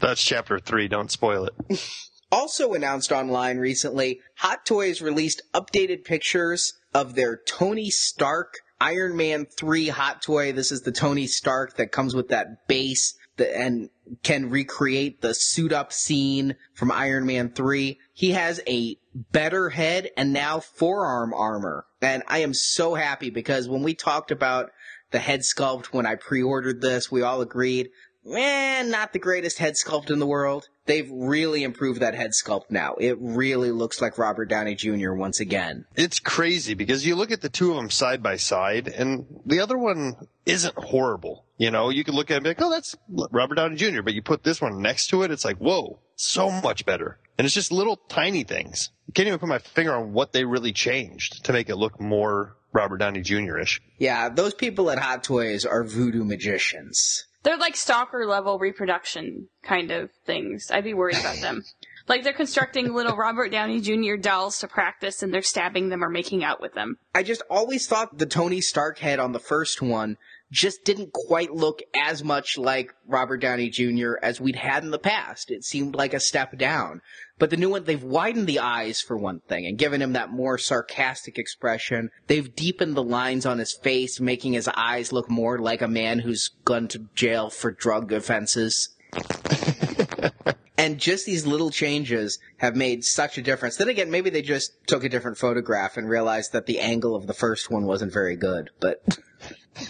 [0.00, 0.88] That's chapter three.
[0.88, 1.88] Don't spoil it.
[2.32, 9.44] Also announced online recently, Hot Toys released updated pictures of their Tony Stark Iron Man
[9.44, 10.50] 3 Hot Toy.
[10.50, 13.90] This is the Tony Stark that comes with that base that, and
[14.22, 17.98] can recreate the suit up scene from Iron Man 3.
[18.12, 21.86] He has a better head and now forearm armor.
[22.00, 24.70] And I am so happy because when we talked about
[25.10, 27.90] the head sculpt when I pre-ordered this, we all agreed,
[28.30, 30.68] eh, not the greatest head sculpt in the world.
[30.86, 32.94] They've really improved that head sculpt now.
[32.98, 35.12] It really looks like Robert Downey Jr.
[35.12, 35.84] once again.
[35.94, 39.60] It's crazy because you look at the two of them side by side and the
[39.60, 41.44] other one isn't horrible.
[41.62, 42.96] You know, you could look at it and be like, oh, that's
[43.30, 46.50] Robert Downey Jr., but you put this one next to it, it's like, whoa, so
[46.50, 47.20] much better.
[47.38, 48.90] And it's just little tiny things.
[49.08, 52.00] I can't even put my finger on what they really changed to make it look
[52.00, 53.80] more Robert Downey Jr.-ish.
[53.96, 57.28] Yeah, those people at Hot Toys are voodoo magicians.
[57.44, 60.68] They're like stalker level reproduction kind of things.
[60.68, 61.62] I'd be worried about them.
[62.08, 64.16] Like they're constructing little Robert Downey Jr.
[64.16, 66.98] dolls to practice and they're stabbing them or making out with them.
[67.14, 70.16] I just always thought the Tony Stark head on the first one
[70.52, 74.12] just didn't quite look as much like Robert Downey Jr.
[74.22, 75.50] as we'd had in the past.
[75.50, 77.00] It seemed like a step down.
[77.38, 80.30] But the new one, they've widened the eyes for one thing and given him that
[80.30, 82.10] more sarcastic expression.
[82.26, 86.18] They've deepened the lines on his face, making his eyes look more like a man
[86.18, 88.90] who's gone to jail for drug offenses.
[90.78, 93.76] and just these little changes have made such a difference.
[93.76, 97.26] Then again, maybe they just took a different photograph and realized that the angle of
[97.26, 99.04] the first one wasn't very good, but.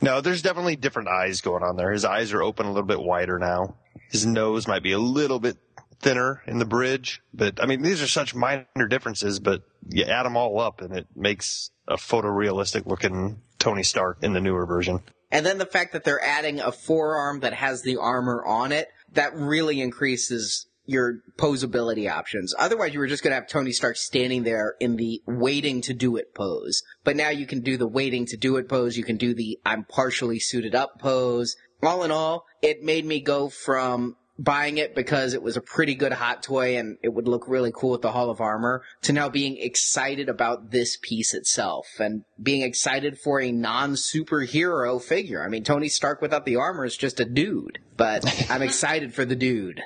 [0.02, 1.91] no, there's definitely different eyes going on there.
[1.91, 3.76] His eyes are open a little bit wider now.
[4.10, 5.58] His nose might be a little bit
[6.00, 10.24] thinner in the bridge, but I mean, these are such minor differences, but you add
[10.24, 15.02] them all up and it makes a photorealistic looking Tony Stark in the newer version.
[15.32, 18.89] And then the fact that they're adding a forearm that has the armor on it,
[19.13, 22.54] that really increases your posability options.
[22.58, 25.94] Otherwise, you were just going to have Tony Stark standing there in the waiting to
[25.94, 26.84] do it pose.
[27.04, 28.98] But now you can do the waiting to do it pose.
[28.98, 31.56] You can do the I'm partially suited up pose.
[31.84, 35.93] All in all, it made me go from buying it because it was a pretty
[35.93, 39.13] good hot toy and it would look really cool with the Hall of Armor to
[39.13, 45.43] now being excited about this piece itself and being excited for a non superhero figure.
[45.43, 49.25] I mean, Tony Stark without the armor is just a dude, but I'm excited for
[49.25, 49.82] the dude.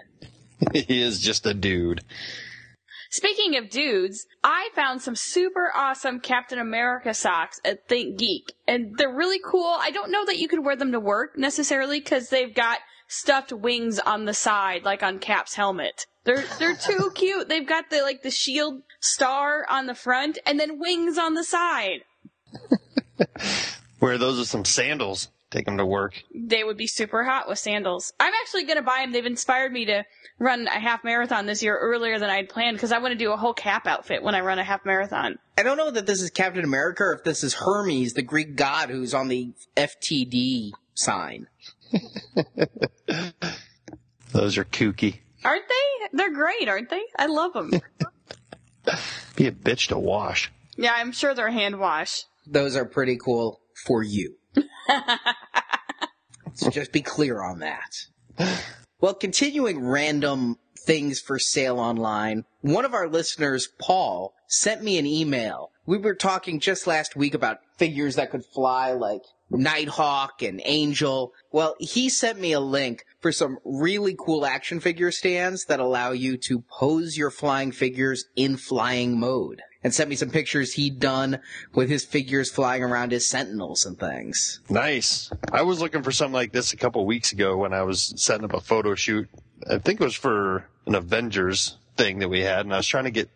[0.73, 2.01] he is just a dude.
[3.11, 8.97] Speaking of dudes, I found some super awesome Captain America socks at Think Geek, and
[8.97, 9.77] they're really cool.
[9.79, 12.79] I don't know that you could wear them to work necessarily because they've got
[13.15, 16.05] stuffed wings on the side, like on Cap's helmet.
[16.23, 17.49] They're they're too cute.
[17.49, 21.43] They've got the like the shield star on the front and then wings on the
[21.43, 22.01] side.
[23.99, 25.29] Wear those with some sandals.
[25.51, 26.21] Take them to work.
[26.33, 28.11] They would be super hot with sandals.
[28.19, 29.13] I'm actually going to buy them.
[29.13, 30.03] They've inspired me to
[30.37, 33.31] run a half marathon this year earlier than I'd planned because I want to do
[33.31, 35.37] a whole cap outfit when I run a half marathon.
[35.57, 38.57] I don't know that this is Captain America or if this is Hermes, the Greek
[38.57, 41.47] god who's on the FTD sign.
[44.31, 45.19] Those are kooky.
[45.43, 46.07] Aren't they?
[46.13, 47.03] They're great, aren't they?
[47.17, 47.71] I love them.
[49.35, 50.51] Be a bitch to wash.
[50.77, 52.23] Yeah, I'm sure they're hand wash.
[52.45, 54.35] Those are pretty cool for you.
[56.53, 57.91] so just be clear on that.
[58.99, 65.05] Well, continuing random things for sale online, one of our listeners, Paul, sent me an
[65.05, 65.71] email.
[65.85, 71.33] We were talking just last week about figures that could fly like Nighthawk and Angel.
[71.51, 76.11] Well, he sent me a link for some really cool action figure stands that allow
[76.11, 79.61] you to pose your flying figures in flying mode.
[79.83, 81.39] And sent me some pictures he'd done
[81.75, 84.59] with his figures flying around his sentinels and things.
[84.67, 85.29] Nice.
[85.51, 88.45] I was looking for something like this a couple weeks ago when I was setting
[88.45, 89.29] up a photo shoot.
[89.69, 93.03] I think it was for an Avengers thing that we had, and I was trying
[93.03, 93.29] to get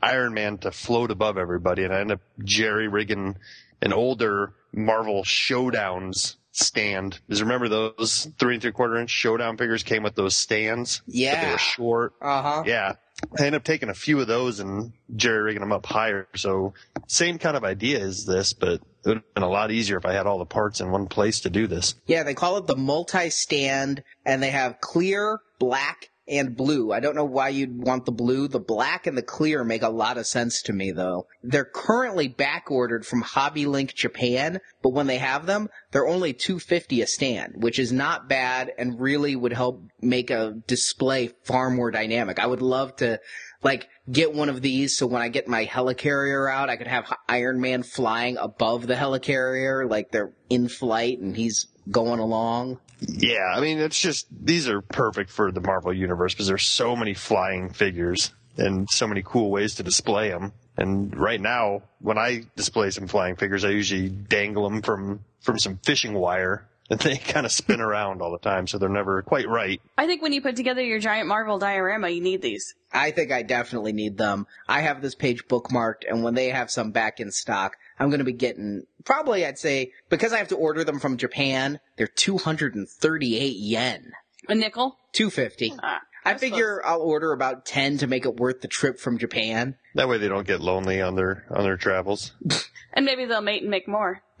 [0.00, 3.36] Iron Man to float above everybody, and I ended up jerry rigging
[3.82, 7.18] an older Marvel Showdowns stand.
[7.28, 11.02] Does you remember those three and three quarter inch Showdown figures came with those stands?
[11.06, 11.44] Yeah.
[11.44, 12.12] They were short.
[12.20, 12.62] Uh huh.
[12.66, 12.94] Yeah.
[13.38, 16.28] I ended up taking a few of those and jerry rigging them up higher.
[16.36, 16.74] So
[17.06, 20.04] same kind of idea as this, but it would have been a lot easier if
[20.04, 21.94] I had all the parts in one place to do this.
[22.06, 26.92] Yeah, they call it the multi-stand and they have clear, black, and blue.
[26.92, 28.48] I don't know why you'd want the blue.
[28.48, 31.26] The black and the clear make a lot of sense to me though.
[31.42, 36.32] They're currently back ordered from Hobby Link Japan, but when they have them, they're only
[36.32, 41.70] 250 a stand, which is not bad and really would help make a display far
[41.70, 42.38] more dynamic.
[42.38, 43.20] I would love to
[43.62, 47.12] like get one of these so when I get my helicarrier out, I could have
[47.28, 52.78] Iron Man flying above the helicarrier, like they're in flight and he's going along.
[53.00, 56.96] Yeah, I mean, it's just, these are perfect for the Marvel Universe because there's so
[56.96, 60.52] many flying figures and so many cool ways to display them.
[60.78, 65.58] And right now, when I display some flying figures, I usually dangle them from, from
[65.58, 69.20] some fishing wire and they kind of spin around all the time, so they're never
[69.22, 69.80] quite right.
[69.98, 72.74] I think when you put together your giant Marvel diorama, you need these.
[72.92, 74.46] I think I definitely need them.
[74.68, 78.18] I have this page bookmarked, and when they have some back in stock, I'm going
[78.18, 82.06] to be getting probably, I'd say, because I have to order them from Japan, they're
[82.06, 84.12] 238 yen.
[84.48, 84.98] A nickel?
[85.12, 85.74] 250.
[85.82, 89.18] Ah, I that's figure I'll order about 10 to make it worth the trip from
[89.18, 89.76] Japan.
[89.94, 92.32] That way they don't get lonely on their, on their travels.
[92.92, 94.22] And maybe they'll mate and make more.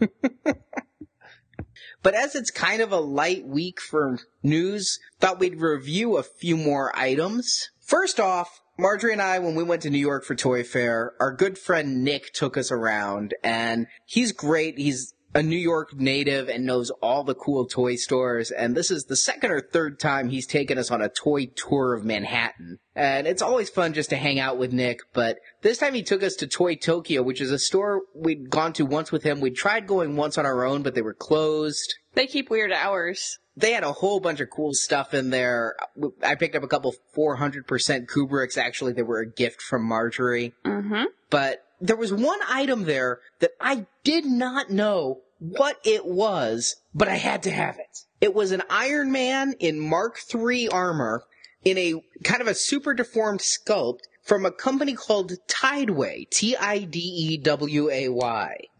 [2.06, 6.56] But as it's kind of a light week for news, thought we'd review a few
[6.56, 7.70] more items.
[7.80, 11.32] First off, Marjorie and I, when we went to New York for Toy Fair, our
[11.32, 14.76] good friend Nick took us around and he's great.
[14.76, 18.50] He's a New York native and knows all the cool toy stores.
[18.50, 21.94] And this is the second or third time he's taken us on a toy tour
[21.94, 22.78] of Manhattan.
[22.94, 26.22] And it's always fun just to hang out with Nick, but this time he took
[26.22, 29.40] us to Toy Tokyo, which is a store we'd gone to once with him.
[29.40, 31.94] We tried going once on our own, but they were closed.
[32.14, 33.38] They keep weird hours.
[33.56, 35.76] They had a whole bunch of cool stuff in there.
[36.22, 37.64] I picked up a couple 400%
[38.06, 38.58] Kubricks.
[38.58, 40.52] Actually, they were a gift from Marjorie.
[40.64, 41.04] Mm-hmm.
[41.30, 47.08] But there was one item there that I did not know what it was, but
[47.08, 48.00] I had to have it.
[48.20, 51.24] It was an Iron Man in Mark III armor
[51.64, 56.26] in a kind of a super deformed sculpt from a company called Tideway.
[56.30, 57.36] T-I-D-E-W-A-Y.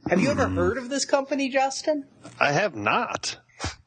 [0.08, 2.06] Have you ever heard of this company, Justin?
[2.40, 3.38] I have not.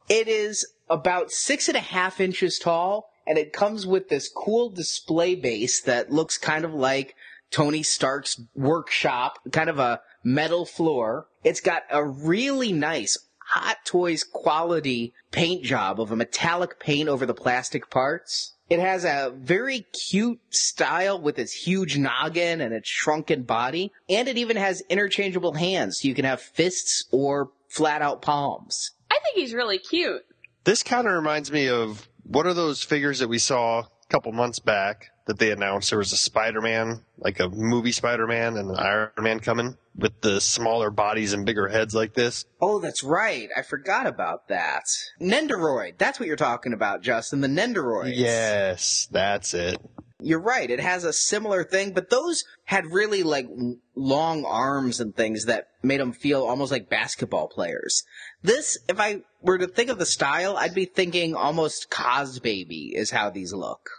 [0.08, 4.68] It is about six and a half inches tall, and it comes with this cool
[4.68, 7.14] display base that looks kind of like
[7.50, 11.28] Tony Stark's workshop, kind of a metal floor.
[11.44, 13.16] It's got a really nice
[13.50, 18.54] Hot Toys quality paint job of a metallic paint over the plastic parts.
[18.68, 24.28] It has a very cute style with its huge noggin and its shrunken body, and
[24.28, 28.92] it even has interchangeable hands, so you can have fists or flat out palms.
[29.10, 30.22] I think he's really cute.
[30.64, 34.32] This kind of reminds me of what are those figures that we saw a couple
[34.32, 38.76] months back that they announced there was a Spider-Man, like a movie Spider-Man and an
[38.76, 42.44] Iron Man coming with the smaller bodies and bigger heads like this.
[42.60, 43.48] Oh, that's right.
[43.56, 44.84] I forgot about that.
[45.20, 45.98] Nendoroid.
[45.98, 47.40] That's what you're talking about, Justin.
[47.40, 48.12] The Nendoroids.
[48.14, 49.80] Yes, that's it.
[50.22, 50.70] You're right.
[50.70, 53.48] It has a similar thing, but those had really like
[53.94, 58.04] long arms and things that made them feel almost like basketball players.
[58.42, 63.10] This, if I were to think of the style, I'd be thinking almost Cosbaby is
[63.10, 63.90] how these look.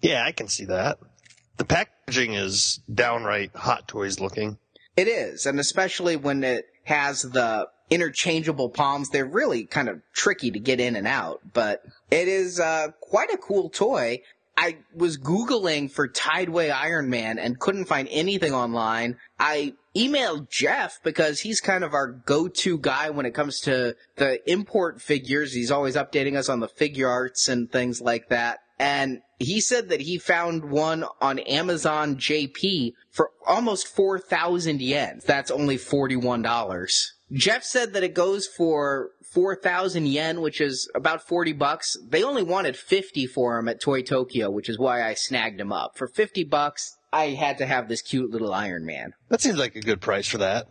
[0.00, 0.98] Yeah, I can see that.
[1.56, 4.58] The packaging is downright Hot Toys looking.
[4.96, 10.50] It is, and especially when it has the interchangeable palms, they're really kind of tricky
[10.50, 14.20] to get in and out, but it is uh, quite a cool toy.
[14.56, 19.16] I was Googling for Tideway Iron Man and couldn't find anything online.
[19.38, 24.50] I emailed Jeff because he's kind of our go-to guy when it comes to the
[24.50, 25.52] import figures.
[25.52, 28.60] He's always updating us on the figure arts and things like that.
[28.78, 35.20] And he said that he found one on Amazon JP for almost 4,000 yen.
[35.26, 37.10] That's only $41.
[37.32, 41.94] Jeff said that it goes for 4,000 yen, which is about 40 bucks.
[42.08, 45.74] They only wanted 50 for him at Toy Tokyo, which is why I snagged him
[45.74, 45.98] up.
[45.98, 49.12] For 50 bucks, I had to have this cute little Iron Man.
[49.28, 50.68] That seems like a good price for that.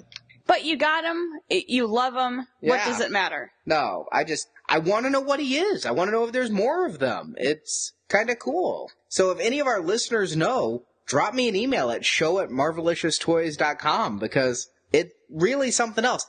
[0.47, 1.41] But you got him.
[1.47, 2.47] You love him.
[2.62, 3.51] What does it matter?
[3.67, 5.86] No, I just, I want to know what he is.
[5.86, 7.36] I want to know if there's more of them.
[7.38, 8.89] It's kind of cool.
[9.10, 14.17] So if any of our listeners know, drop me an email at show at marvelicioustoys.com
[14.17, 16.25] because it's really something else.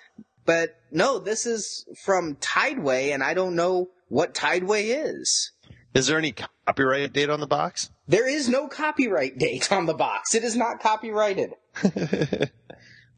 [0.46, 5.52] But no, this is from Tideway and I don't know what Tideway is.
[5.92, 6.32] Is there any
[6.66, 7.90] copyright date on the box?
[8.06, 10.34] There is no copyright date on the box.
[10.34, 11.50] It is not copyrighted.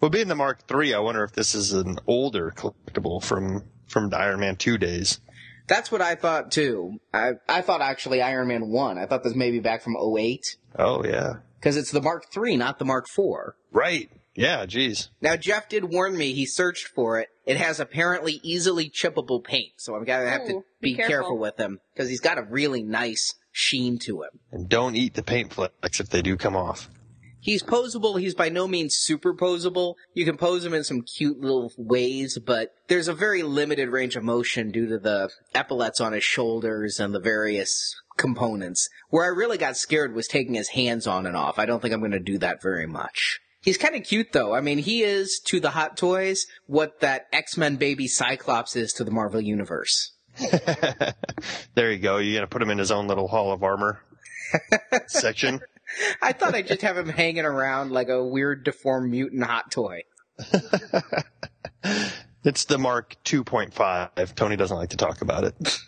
[0.00, 4.10] Well, being the Mark III, I wonder if this is an older collectible from from
[4.10, 5.18] the Iron Man 2 days.
[5.66, 7.00] That's what I thought too.
[7.12, 8.96] I, I thought actually Iron Man 1.
[8.96, 10.57] I thought this may be back from 08.
[10.78, 13.55] Oh yeah, Because it's the Mark III, not the Mark IV.
[13.72, 14.09] right.
[14.39, 15.11] Yeah, geez.
[15.20, 16.32] Now Jeff did warn me.
[16.32, 17.28] He searched for it.
[17.45, 21.12] It has apparently easily chippable paint, so I'm gonna have to be be careful.
[21.12, 21.39] careful.
[21.39, 24.30] with him because he's got a really nice sheen to him.
[24.53, 26.89] And don't eat the paint flecks if they do come off.
[27.41, 28.20] He's posable.
[28.20, 29.95] He's by no means super posable.
[30.14, 34.14] You can pose him in some cute little ways, but there's a very limited range
[34.14, 38.89] of motion due to the epaulets on his shoulders and the various components.
[39.09, 41.59] Where I really got scared was taking his hands on and off.
[41.59, 43.41] I don't think I'm going to do that very much.
[43.62, 44.54] He's kind of cute though.
[44.54, 49.04] I mean, he is to the Hot Toys what that X-Men baby Cyclops is to
[49.04, 50.12] the Marvel Universe.
[51.74, 52.18] there you go.
[52.18, 54.00] You're going to put him in his own little Hall of Armor
[55.09, 55.61] section.
[56.22, 60.02] I thought I'd just have him hanging around like a weird deformed mutant hot toy.
[62.44, 64.34] it's the Mark 2.5.
[64.34, 65.78] Tony doesn't like to talk about it.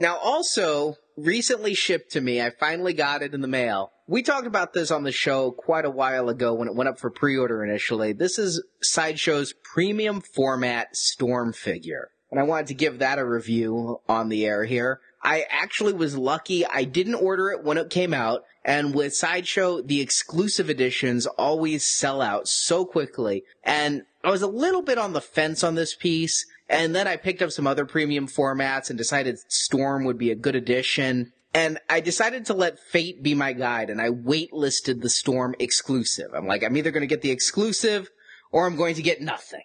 [0.00, 3.91] now, also, recently shipped to me, I finally got it in the mail.
[4.08, 6.98] We talked about this on the show quite a while ago when it went up
[6.98, 8.12] for pre-order initially.
[8.12, 12.10] This is Sideshow's premium format Storm figure.
[12.30, 15.00] And I wanted to give that a review on the air here.
[15.22, 16.66] I actually was lucky.
[16.66, 18.44] I didn't order it when it came out.
[18.64, 23.44] And with Sideshow, the exclusive editions always sell out so quickly.
[23.62, 26.46] And I was a little bit on the fence on this piece.
[26.68, 30.36] And then I picked up some other premium formats and decided Storm would be a
[30.36, 31.32] good addition.
[31.54, 36.28] And I decided to let fate be my guide and I waitlisted the Storm exclusive.
[36.34, 38.10] I'm like, I'm either going to get the exclusive
[38.50, 39.64] or I'm going to get nothing.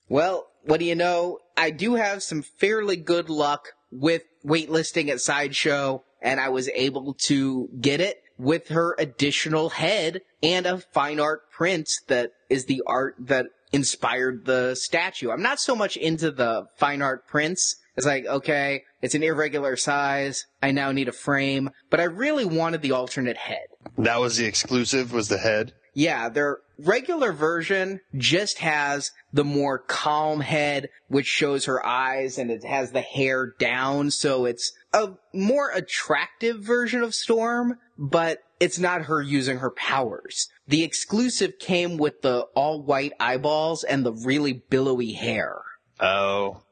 [0.09, 1.39] well, what do you know?
[1.57, 7.15] I do have some fairly good luck with waitlisting at Sideshow, and I was able
[7.25, 12.83] to get it with her additional head and a fine art print that is the
[12.87, 15.31] art that inspired the statue.
[15.31, 17.77] I'm not so much into the fine art prints.
[17.97, 20.47] It's like, okay, it's an irregular size.
[20.63, 23.67] I now need a frame, but I really wanted the alternate head.
[23.99, 25.73] That was the exclusive, was the head?
[25.93, 32.51] Yeah, their regular version just has the more calm head, which shows her eyes and
[32.51, 38.79] it has the hair down, so it's a more attractive version of Storm, but it's
[38.79, 40.49] not her using her powers.
[40.69, 45.57] The exclusive came with the all white eyeballs and the really billowy hair.
[45.99, 46.63] Oh.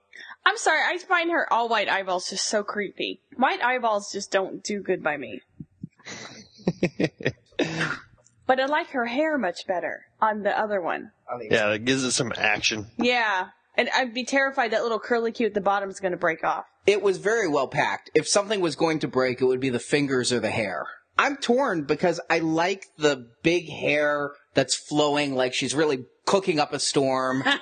[0.45, 3.20] I'm sorry, I find her all white eyeballs just so creepy.
[3.36, 5.43] White eyeballs just don't do good by me.
[8.49, 11.12] But I like her hair much better on the other one.
[11.51, 12.86] Yeah, that gives it some action.
[12.97, 13.49] Yeah.
[13.76, 16.43] And I'd be terrified that little curly cue at the bottom is going to break
[16.43, 16.64] off.
[16.86, 18.11] It was very well packed.
[18.14, 20.86] If something was going to break, it would be the fingers or the hair.
[21.18, 26.72] I'm torn because I like the big hair that's flowing like she's really cooking up
[26.72, 27.45] a storm.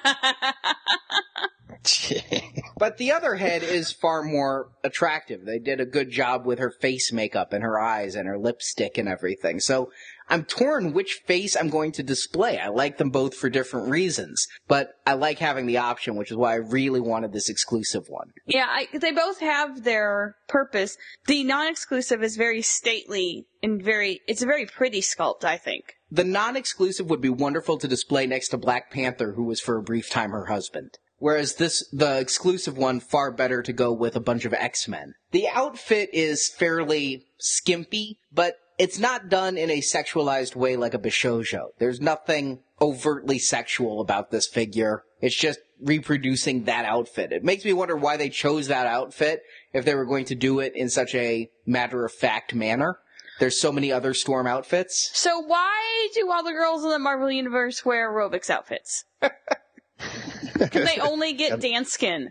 [2.78, 5.44] but the other head is far more attractive.
[5.44, 8.98] They did a good job with her face makeup and her eyes and her lipstick
[8.98, 9.60] and everything.
[9.60, 9.90] So
[10.28, 12.58] I'm torn which face I'm going to display.
[12.58, 16.36] I like them both for different reasons, but I like having the option, which is
[16.36, 18.32] why I really wanted this exclusive one.
[18.44, 20.98] Yeah, I, they both have their purpose.
[21.26, 25.94] The non-exclusive is very stately and very, it's a very pretty sculpt, I think.
[26.10, 29.82] The non-exclusive would be wonderful to display next to Black Panther, who was for a
[29.82, 30.98] brief time her husband.
[31.18, 35.14] Whereas this, the exclusive one, far better to go with a bunch of X-Men.
[35.32, 40.98] The outfit is fairly skimpy, but it's not done in a sexualized way like a
[40.98, 41.68] Bishojo.
[41.78, 45.04] There's nothing overtly sexual about this figure.
[45.20, 47.32] It's just reproducing that outfit.
[47.32, 49.42] It makes me wonder why they chose that outfit
[49.72, 52.98] if they were going to do it in such a matter of fact manner.
[53.38, 55.10] There's so many other Storm outfits.
[55.12, 59.04] So why do all the girls in the Marvel Universe wear aerobics outfits?
[60.70, 62.28] Can they only get Danskin?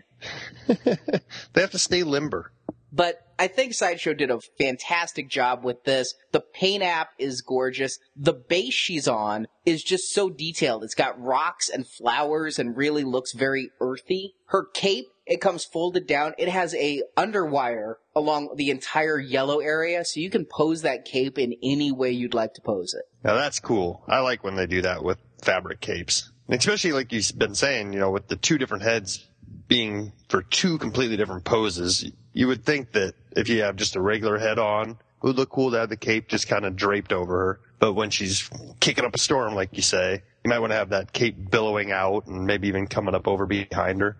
[0.66, 2.52] they have to stay limber.
[2.92, 6.14] But I think Sideshow did a fantastic job with this.
[6.32, 7.98] The paint app is gorgeous.
[8.16, 10.82] The base she's on is just so detailed.
[10.82, 14.34] It's got rocks and flowers and really looks very earthy.
[14.46, 16.32] Her cape, it comes folded down.
[16.38, 21.38] It has a underwire along the entire yellow area, so you can pose that cape
[21.38, 23.04] in any way you'd like to pose it.
[23.22, 24.04] Now that's cool.
[24.08, 26.32] I like when they do that with fabric capes.
[26.48, 29.26] Especially like you've been saying, you know, with the two different heads
[29.68, 34.00] being for two completely different poses, you would think that if you have just a
[34.00, 37.12] regular head on, it would look cool to have the cape just kind of draped
[37.12, 37.60] over her.
[37.78, 38.48] But when she's
[38.80, 41.90] kicking up a storm, like you say, you might want to have that cape billowing
[41.90, 44.16] out and maybe even coming up over behind her.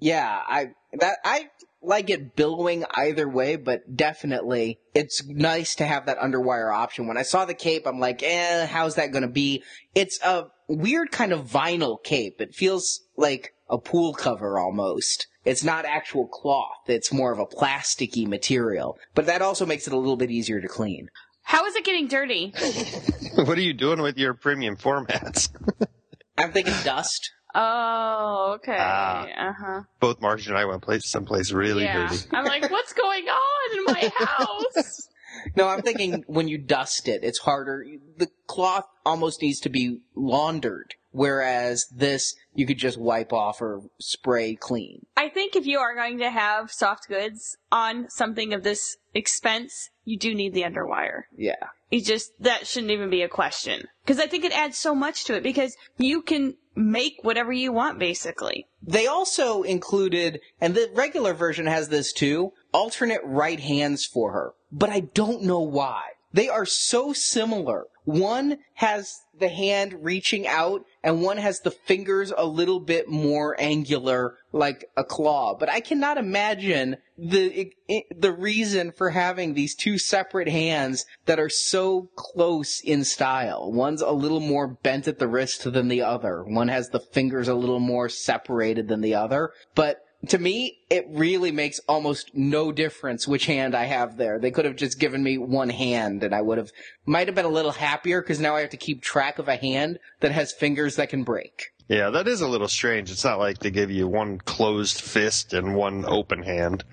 [0.00, 1.48] Yeah, I that I
[1.82, 7.06] like it billowing either way, but definitely it's nice to have that underwire option.
[7.06, 9.62] When I saw the cape, I'm like, eh, how's that going to be?
[9.94, 12.40] It's a weird kind of vinyl cape.
[12.40, 15.26] It feels like a pool cover almost.
[15.44, 16.88] It's not actual cloth.
[16.88, 18.98] It's more of a plasticky material.
[19.14, 21.08] But that also makes it a little bit easier to clean.
[21.42, 22.52] How is it getting dirty?
[23.34, 25.48] what are you doing with your premium formats?
[26.38, 27.32] I'm thinking dust.
[27.54, 28.76] Oh, okay.
[28.78, 29.26] Ah.
[29.26, 29.82] uh huh.
[30.00, 32.08] Both Marge and I went place someplace really yeah.
[32.08, 32.24] dirty.
[32.32, 35.08] I'm like, what's going on in my house?
[35.56, 37.84] No, I'm thinking when you dust it, it's harder.
[38.16, 43.82] The cloth almost needs to be laundered, whereas this you could just wipe off or
[43.98, 45.06] spray clean.
[45.16, 49.90] I think if you are going to have soft goods on something of this expense,
[50.04, 51.22] you do need the underwire.
[51.36, 51.68] Yeah.
[51.90, 53.88] It just, that shouldn't even be a question.
[54.04, 57.72] Because I think it adds so much to it because you can make whatever you
[57.72, 58.66] want basically.
[58.82, 64.52] They also included, and the regular version has this too, alternate right hands for her.
[64.70, 66.02] But I don't know why.
[66.32, 67.86] They are so similar.
[68.04, 73.56] One has the hand reaching out and one has the fingers a little bit more
[73.58, 75.54] angular like a claw.
[75.54, 77.72] But I cannot imagine the,
[78.14, 83.72] the reason for having these two separate hands that are so close in style.
[83.72, 86.42] One's a little more bent at the wrist than the other.
[86.44, 89.52] One has the fingers a little more separated than the other.
[89.74, 94.38] But to me, it really makes almost no difference which hand I have there.
[94.38, 96.72] They could have just given me one hand and I would have,
[97.06, 99.56] might have been a little happier because now I have to keep track of a
[99.56, 101.72] hand that has fingers that can break.
[101.88, 103.10] Yeah, that is a little strange.
[103.10, 106.84] It's not like they give you one closed fist and one open hand.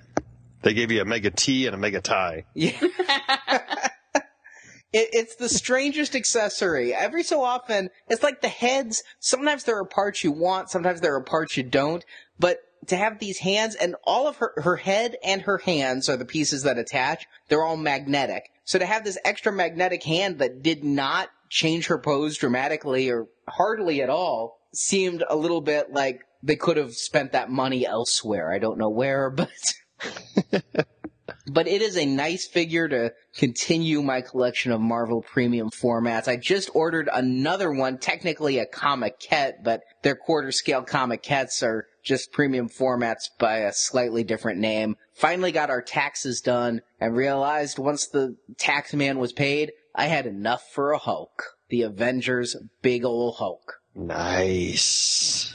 [0.61, 2.45] They gave you a mega T and a mega tie.
[2.53, 2.79] Yeah.
[4.95, 6.93] It, it's the strangest accessory.
[6.93, 9.03] Every so often, it's like the heads.
[9.19, 12.05] Sometimes there are parts you want, sometimes there are parts you don't.
[12.39, 16.17] But to have these hands and all of her, her head and her hands are
[16.17, 17.25] the pieces that attach.
[17.49, 18.49] They're all magnetic.
[18.63, 23.27] So to have this extra magnetic hand that did not change her pose dramatically or
[23.47, 28.51] hardly at all seemed a little bit like they could have spent that money elsewhere.
[28.51, 29.29] I don't know where,
[30.51, 30.63] but.
[31.47, 36.27] But it is a nice figure to continue my collection of Marvel premium formats.
[36.27, 42.31] I just ordered another one, technically a comiquette, but their quarter scale comiquettes are just
[42.31, 44.95] premium formats by a slightly different name.
[45.13, 50.25] Finally got our taxes done and realized once the tax man was paid, I had
[50.25, 51.57] enough for a Hulk.
[51.69, 53.81] The Avengers big ol' Hulk.
[53.95, 55.54] Nice.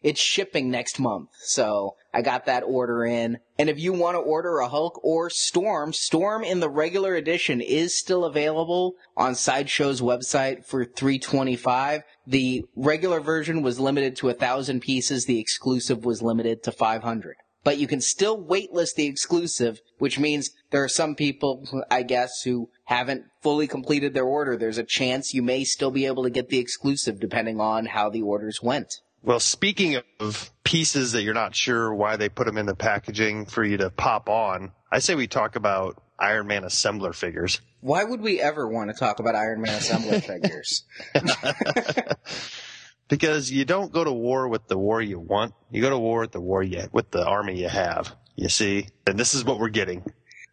[0.00, 3.38] It's shipping next month, so I got that order in.
[3.58, 7.60] And if you want to order a Hulk or Storm, Storm in the regular edition
[7.60, 12.02] is still available on Sideshow's website for 325.
[12.28, 15.24] The regular version was limited to a thousand pieces.
[15.24, 17.34] The exclusive was limited to 500.
[17.64, 22.42] But you can still waitlist the exclusive, which means there are some people, I guess,
[22.42, 24.56] who haven't fully completed their order.
[24.56, 28.10] There's a chance you may still be able to get the exclusive depending on how
[28.10, 29.00] the orders went.
[29.22, 33.46] Well, speaking of pieces that you're not sure why they put them in the packaging
[33.46, 37.60] for you to pop on, I say we talk about Iron Man assembler figures.
[37.80, 40.84] Why would we ever want to talk about Iron Man assembler figures?
[43.08, 45.54] because you don't go to war with the war you want.
[45.70, 48.14] You go to war with the war you, with the army you have.
[48.36, 48.88] You see?
[49.06, 50.04] And this is what we're getting.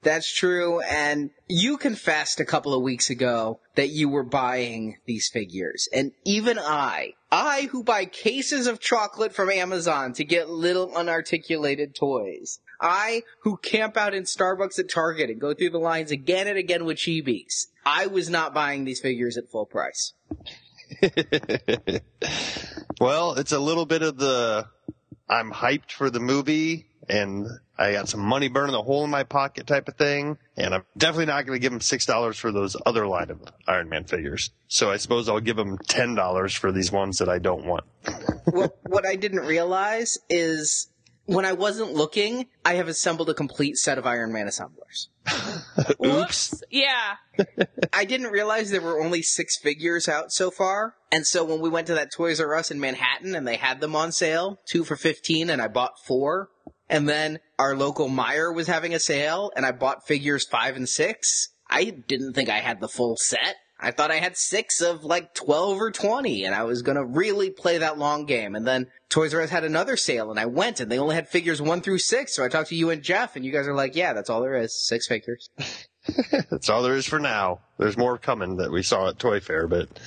[0.06, 0.82] That's true.
[0.82, 5.90] And you confessed a couple of weeks ago that you were buying these figures.
[5.92, 11.96] And even I, I who buy cases of chocolate from Amazon to get little unarticulated
[11.96, 12.60] toys.
[12.80, 16.58] I who camp out in Starbucks at Target and go through the lines again and
[16.58, 17.66] again with chibis.
[17.84, 20.14] I was not buying these figures at full price.
[23.02, 24.68] well, it's a little bit of the
[25.28, 27.48] I'm hyped for the movie and
[27.78, 30.38] I got some money burning a hole in my pocket type of thing.
[30.56, 33.90] And I'm definitely not going to give them $6 for those other line of Iron
[33.90, 34.52] Man figures.
[34.68, 37.84] So I suppose I'll give them $10 for these ones that I don't want.
[38.46, 40.90] what, what I didn't realize is
[41.26, 45.10] when I wasn't looking, I have assembled a complete set of Iron Man assemblers.
[46.06, 46.64] Oops.
[46.70, 47.16] Yeah.
[47.92, 50.96] I didn't realize there were only six figures out so far.
[51.12, 53.82] And so when we went to that Toys R Us in Manhattan and they had
[53.82, 56.50] them on sale, two for 15 and I bought four.
[56.90, 60.88] And then our local Meijer was having a sale and I bought figures five and
[60.88, 61.50] six.
[61.70, 63.56] I didn't think I had the full set.
[63.80, 67.50] I thought I had six of like 12 or 20 and I was gonna really
[67.50, 68.56] play that long game.
[68.56, 71.28] And then Toys R Us had another sale and I went and they only had
[71.28, 72.36] figures one through six.
[72.36, 74.42] So I talked to you and Jeff and you guys are like, yeah, that's all
[74.42, 74.88] there is.
[74.88, 75.50] Six figures.
[76.50, 77.60] that's all there is for now.
[77.78, 80.00] There's more coming that we saw at Toy Fair, but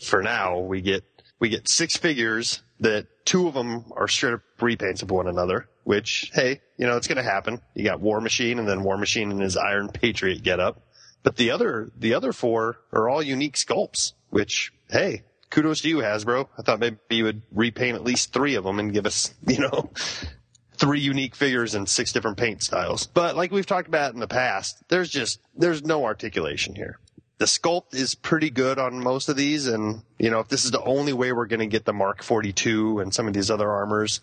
[0.00, 1.04] for now we get,
[1.38, 5.68] we get six figures that two of them are straight up repaints of one another,
[5.84, 7.60] which, hey, you know, it's gonna happen.
[7.74, 10.82] You got War Machine and then War Machine in his Iron Patriot getup.
[11.22, 15.96] But the other, the other four are all unique sculpts, which, hey, kudos to you,
[15.98, 16.48] Hasbro.
[16.58, 19.58] I thought maybe you would repaint at least three of them and give us, you
[19.58, 19.90] know,
[20.76, 23.06] three unique figures and six different paint styles.
[23.06, 26.98] But like we've talked about in the past, there's just, there's no articulation here.
[27.38, 30.70] The sculpt is pretty good on most of these, and you know if this is
[30.70, 33.68] the only way we're going to get the Mark 42 and some of these other
[33.68, 34.20] armors,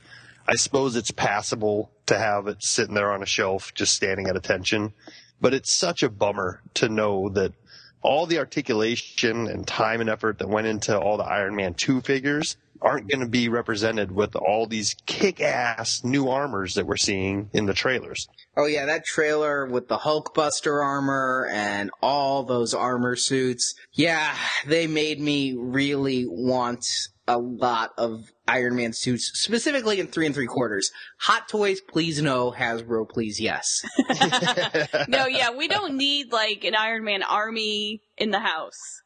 [0.48, 4.36] I suppose it's passable to have it sitting there on a shelf, just standing at
[4.36, 4.94] attention.
[5.39, 7.54] But it's such a bummer to know that
[8.02, 12.02] all the articulation and time and effort that went into all the Iron Man 2
[12.02, 17.48] figures aren't going to be represented with all these kick-ass new armors that we're seeing
[17.54, 18.28] in the trailers.
[18.58, 23.76] Oh yeah, that trailer with the Hulkbuster armor and all those armor suits.
[23.94, 24.36] Yeah,
[24.66, 26.86] they made me really want
[27.32, 30.92] a lot of Iron Man suits, specifically in three and three quarters.
[31.20, 32.52] Hot Toys, please no.
[32.52, 33.86] Hasbro, please yes.
[35.08, 39.02] no, yeah, we don't need like an Iron Man army in the house.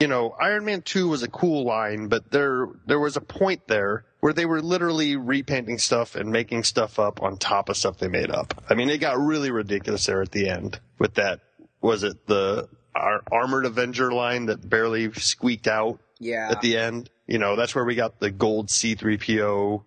[0.00, 3.66] you know, Iron Man 2 was a cool line, but there, there was a point
[3.66, 7.98] there where they were literally repainting stuff and making stuff up on top of stuff
[7.98, 8.62] they made up.
[8.68, 11.40] I mean, it got really ridiculous there at the end with that,
[11.80, 16.48] was it the Ar- Armored Avenger line that barely squeaked out Yeah.
[16.50, 17.10] at the end?
[17.26, 19.82] You know, that's where we got the gold C3PO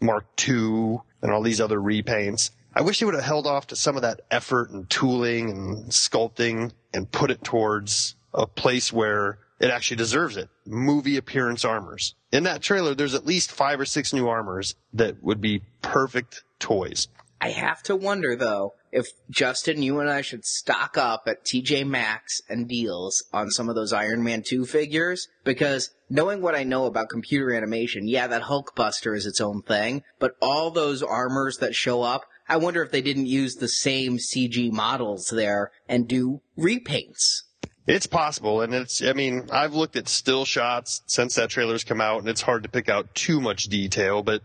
[0.00, 2.50] Mark II and all these other repaints.
[2.74, 5.90] I wish they would have held off to some of that effort and tooling and
[5.90, 10.48] sculpting and put it towards a place where it actually deserves it.
[10.64, 12.14] Movie appearance armors.
[12.32, 16.44] In that trailer, there's at least five or six new armors that would be perfect
[16.60, 17.08] toys.
[17.40, 21.86] I have to wonder though if Justin, you and I should stock up at TJ
[21.86, 26.64] Maxx and deals on some of those Iron Man 2 figures because knowing what I
[26.64, 31.58] know about computer animation, yeah, that Hulkbuster is its own thing, but all those armors
[31.58, 36.08] that show up, I wonder if they didn't use the same CG models there and
[36.08, 37.42] do repaints.
[37.86, 42.00] It's possible, and it's, I mean, I've looked at still shots since that trailer's come
[42.00, 44.42] out, and it's hard to pick out too much detail, but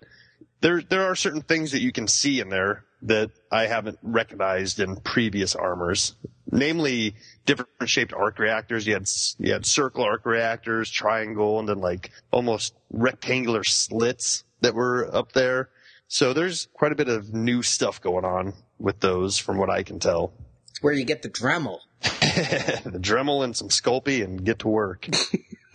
[0.62, 4.80] there, there are certain things that you can see in there that I haven't recognized
[4.80, 6.16] in previous armors.
[6.52, 8.88] Namely, different shaped arc reactors.
[8.88, 9.08] You had,
[9.40, 15.34] you had circle arc reactors, triangle, and then like almost rectangular slits that were up
[15.34, 15.70] there.
[16.08, 19.84] So there's quite a bit of new stuff going on with those from what I
[19.84, 20.34] can tell.
[20.70, 21.80] It's where you get the Dremel.
[22.02, 25.08] the Dremel and some Sculpey and get to work.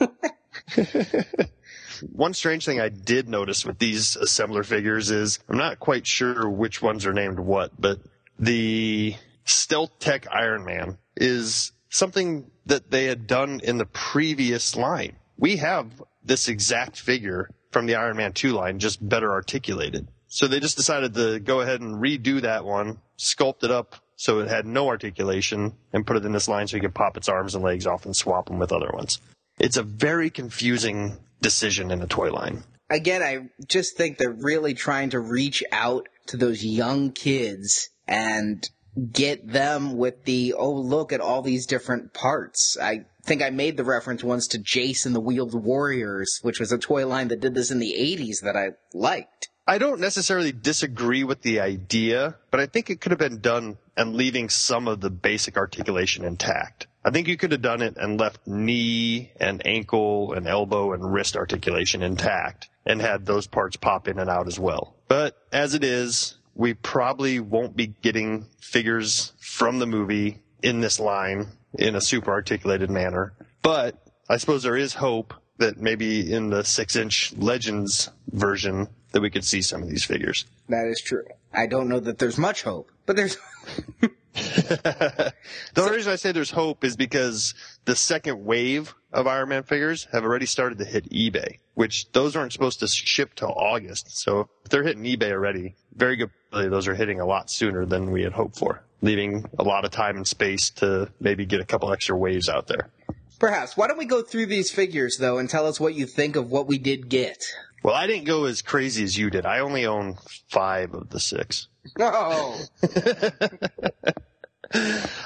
[2.01, 6.49] One strange thing I did notice with these assembler figures is I'm not quite sure
[6.49, 8.01] which ones are named what, but
[8.39, 15.17] the Stealth Tech Iron Man is something that they had done in the previous line.
[15.37, 20.09] We have this exact figure from the Iron Man 2 line, just better articulated.
[20.29, 24.41] So they just decided to go ahead and redo that one, sculpt it up so
[24.41, 27.29] it had no articulation, and put it in this line so you could pop its
[27.29, 29.19] arms and legs off and swap them with other ones.
[29.59, 32.65] It's a very confusing decision in the toy line.
[32.89, 38.69] Again, I just think they're really trying to reach out to those young kids and
[39.13, 42.77] get them with the, oh, look at all these different parts.
[42.81, 46.73] I think I made the reference once to Jayce and the Wheeled Warriors, which was
[46.73, 49.49] a toy line that did this in the 80s that I liked.
[49.67, 53.79] I don't necessarily disagree with the idea, but I think it could have been done
[53.97, 56.89] and leaving some of the basic articulation intact.
[57.05, 61.13] I think you could have done it and left knee and ankle and elbow and
[61.13, 64.97] wrist articulation intact and had those parts pop in and out as well.
[65.09, 71.01] But as it is, we probably won't be getting figures from the movie in this
[71.01, 71.49] line
[71.79, 73.33] in a super articulated manner.
[73.63, 79.21] But I suppose there is hope that maybe in the six inch Legends version that
[79.21, 80.45] we could see some of these figures.
[80.69, 81.25] That is true.
[81.53, 83.37] I don't know that there's much hope, but there's.
[84.35, 85.33] the
[85.77, 87.55] only reason I say there's hope is because
[87.85, 92.37] the second wave of Iron Man figures have already started to hit eBay, which those
[92.37, 94.19] aren't supposed to ship till August.
[94.19, 96.31] So if they're hitting eBay already, very good.
[96.53, 99.91] Those are hitting a lot sooner than we had hoped for, leaving a lot of
[99.91, 102.91] time and space to maybe get a couple extra waves out there.
[103.39, 103.77] Perhaps.
[103.77, 106.51] Why don't we go through these figures though and tell us what you think of
[106.51, 107.43] what we did get?
[107.83, 109.47] Well, I didn't go as crazy as you did.
[109.47, 110.19] I only own
[110.49, 111.67] five of the six.
[111.99, 112.61] Oh.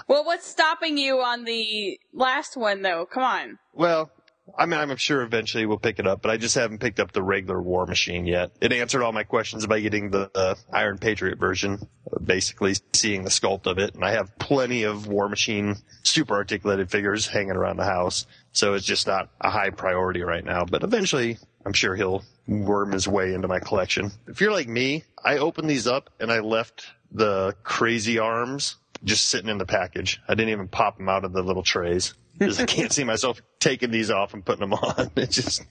[0.08, 3.06] Well, what's stopping you on the last one though?
[3.06, 3.58] Come on.
[3.72, 4.10] Well,
[4.56, 7.12] I mean, I'm sure eventually we'll pick it up, but I just haven't picked up
[7.12, 8.52] the regular War Machine yet.
[8.60, 11.88] It answered all my questions by getting the uh, Iron Patriot version,
[12.22, 16.90] basically seeing the sculpt of it, and I have plenty of War Machine super articulated
[16.90, 20.66] figures hanging around the house, so it's just not a high priority right now.
[20.66, 24.12] But eventually, I'm sure he'll worm his way into my collection.
[24.26, 29.28] If you're like me, I opened these up and I left the crazy arms just
[29.28, 30.20] sitting in the package.
[30.28, 33.40] I didn't even pop them out of the little trays because I can't see myself
[33.60, 35.10] taking these off and putting them on.
[35.16, 35.62] It's just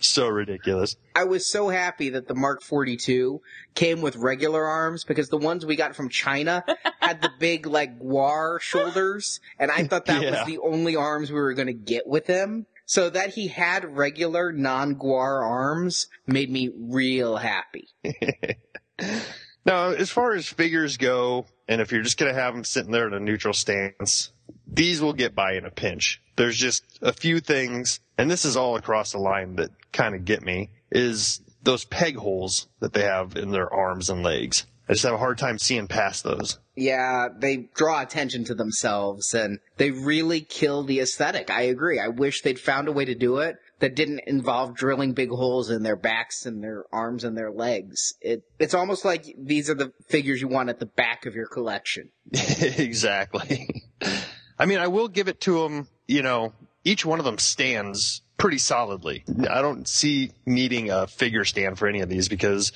[0.00, 0.96] so ridiculous.
[1.14, 3.40] I was so happy that the Mark 42
[3.74, 6.64] came with regular arms because the ones we got from China
[7.00, 10.30] had the big like GWAR shoulders, and I thought that Yeah.
[10.30, 12.66] was the only arms we were going to get with him.
[12.86, 17.88] So that he had regular non-GWAR arms made me real happy.
[19.66, 22.92] Now, as far as figures go, and if you're just going to have them sitting
[22.92, 24.30] there in a neutral stance,
[24.66, 26.20] these will get by in a pinch.
[26.36, 30.24] There's just a few things, and this is all across the line that kind of
[30.24, 34.66] get me, is those peg holes that they have in their arms and legs.
[34.86, 36.58] I just have a hard time seeing past those.
[36.76, 41.50] Yeah, they draw attention to themselves and they really kill the aesthetic.
[41.50, 42.00] I agree.
[42.00, 45.70] I wish they'd found a way to do it that didn't involve drilling big holes
[45.70, 48.14] in their backs and their arms and their legs.
[48.20, 51.46] It, it's almost like these are the figures you want at the back of your
[51.46, 52.10] collection.
[52.32, 53.84] exactly.
[54.58, 56.52] I mean, I will give it to them, you know,
[56.84, 59.24] each one of them stands pretty solidly.
[59.48, 62.72] I don't see needing a figure stand for any of these because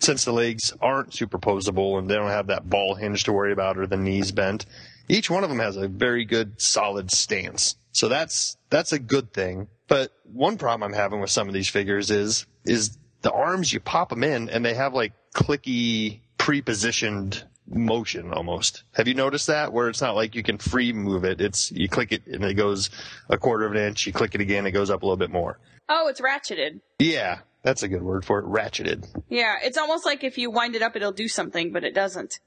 [0.00, 3.78] since the legs aren't superposable and they don't have that ball hinge to worry about
[3.78, 4.66] or the knees bent,
[5.08, 7.76] each one of them has a very good solid stance.
[7.92, 9.68] So that's, that's a good thing.
[9.88, 13.80] But one problem I'm having with some of these figures is, is the arms, you
[13.80, 18.84] pop them in and they have like clicky pre-positioned motion almost.
[18.94, 19.72] Have you noticed that?
[19.72, 21.40] Where it's not like you can free move it.
[21.40, 22.90] It's, you click it and it goes
[23.28, 24.06] a quarter of an inch.
[24.06, 25.58] You click it again, it goes up a little bit more.
[25.88, 26.80] Oh, it's ratcheted.
[27.00, 28.46] Yeah, that's a good word for it.
[28.46, 29.06] Ratcheted.
[29.28, 32.40] Yeah, it's almost like if you wind it up, it'll do something, but it doesn't.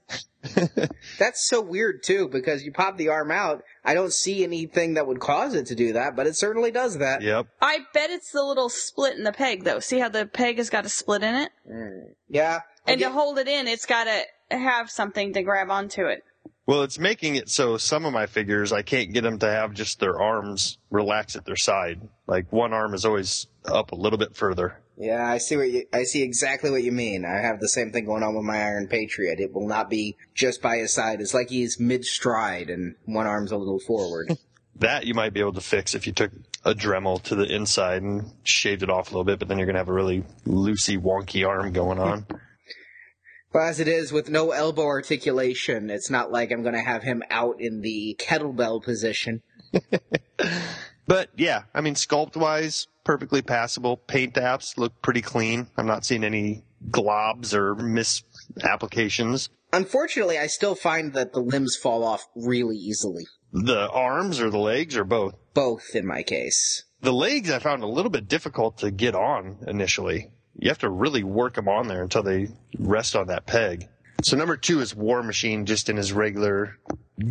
[1.19, 3.63] That's so weird too because you pop the arm out.
[3.85, 6.97] I don't see anything that would cause it to do that, but it certainly does
[6.97, 7.21] that.
[7.21, 7.47] Yep.
[7.61, 9.79] I bet it's the little split in the peg, though.
[9.79, 11.51] See how the peg has got a split in it?
[11.69, 12.03] Mm.
[12.27, 12.59] Yeah.
[12.85, 16.23] And to hold it in, it's got to have something to grab onto it.
[16.65, 19.73] Well, it's making it so some of my figures, I can't get them to have
[19.73, 22.07] just their arms relax at their side.
[22.25, 24.79] Like one arm is always up a little bit further.
[24.97, 27.25] Yeah, I see what you, I see exactly what you mean.
[27.25, 29.39] I have the same thing going on with my Iron Patriot.
[29.39, 31.19] It will not be just by his side.
[31.19, 34.37] It's like he's mid stride and one arm's a little forward.
[34.77, 36.31] That you might be able to fix if you took
[36.65, 39.67] a Dremel to the inside and shaved it off a little bit, but then you're
[39.67, 42.25] going to have a really loosey, wonky arm going on.
[43.53, 47.03] But as it is, with no elbow articulation, it's not like I'm going to have
[47.03, 49.43] him out in the kettlebell position.
[51.05, 53.97] But yeah, I mean, sculpt wise, perfectly passable.
[53.97, 55.67] Paint apps look pretty clean.
[55.77, 59.49] I'm not seeing any globs or misapplications.
[59.71, 63.25] Unfortunately, I still find that the limbs fall off really easily.
[63.51, 65.35] The arms or the legs or both?
[65.53, 66.83] Both in my case.
[67.01, 70.31] The legs I found a little bit difficult to get on initially.
[70.55, 73.87] You have to really work them on there until they rest on that peg.
[74.21, 76.77] So number two is War Machine just in his regular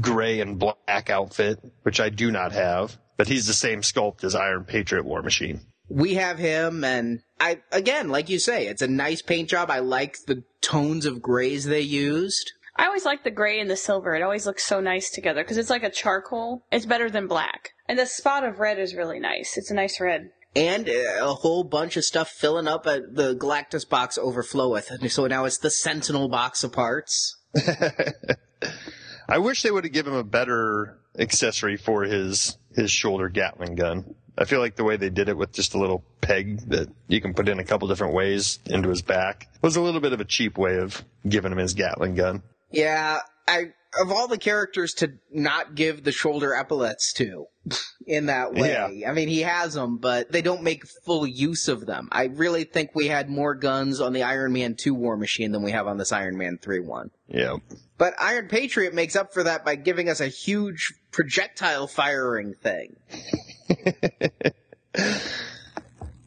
[0.00, 4.34] gray and black outfit, which I do not have, but he's the same sculpt as
[4.34, 5.60] Iron Patriot War Machine.
[5.88, 9.70] We have him, and I, again, like you say, it's a nice paint job.
[9.70, 12.52] I like the tones of grays they used.
[12.76, 14.14] I always like the gray and the silver.
[14.14, 16.64] It always looks so nice together because it's like a charcoal.
[16.72, 17.70] It's better than black.
[17.86, 19.58] And the spot of red is really nice.
[19.58, 20.30] It's a nice red.
[20.54, 25.10] And a whole bunch of stuff filling up at the Galactus box overfloweth.
[25.10, 27.36] So now it's the Sentinel box of parts.
[29.28, 33.76] I wish they would have given him a better accessory for his his shoulder Gatling
[33.76, 34.14] gun.
[34.36, 37.20] I feel like the way they did it with just a little peg that you
[37.20, 40.20] can put in a couple different ways into his back was a little bit of
[40.20, 42.42] a cheap way of giving him his Gatling gun.
[42.70, 47.46] Yeah, I of all the characters to not give the shoulder epaulets to
[48.06, 48.70] in that way.
[48.70, 49.10] Yeah.
[49.10, 52.08] I mean, he has them, but they don't make full use of them.
[52.10, 55.62] I really think we had more guns on the Iron Man 2 War Machine than
[55.62, 57.10] we have on this Iron Man 3 one.
[57.28, 57.56] Yeah.
[57.98, 62.96] But Iron Patriot makes up for that by giving us a huge projectile firing thing.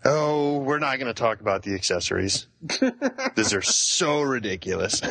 [0.07, 2.45] Oh, we're not going to talk about the accessories.
[3.35, 5.01] These are so ridiculous.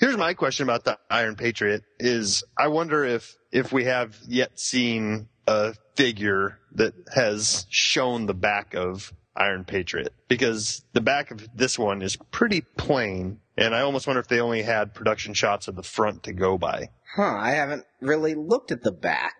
[0.00, 4.58] Here's my question about the Iron Patriot is I wonder if, if we have yet
[4.58, 11.46] seen a figure that has shown the back of Iron Patriot because the back of
[11.54, 15.68] this one is pretty plain and I almost wonder if they only had production shots
[15.68, 16.90] of the front to go by.
[17.14, 19.34] Huh, I haven't really looked at the back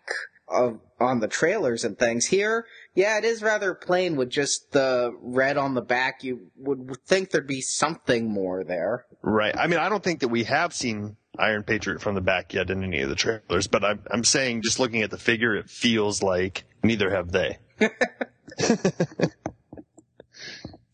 [0.55, 2.27] of on the trailers and things.
[2.27, 6.23] Here, yeah, it is rather plain with just the red on the back.
[6.25, 9.07] You would think there'd be something more there.
[9.23, 9.57] Right.
[9.57, 12.71] I mean, I don't think that we have seen Iron Patriot from the back yet
[12.71, 15.69] in any of the trailers, but I'm, I'm saying just looking at the figure, it
[15.69, 17.59] feels like neither have they.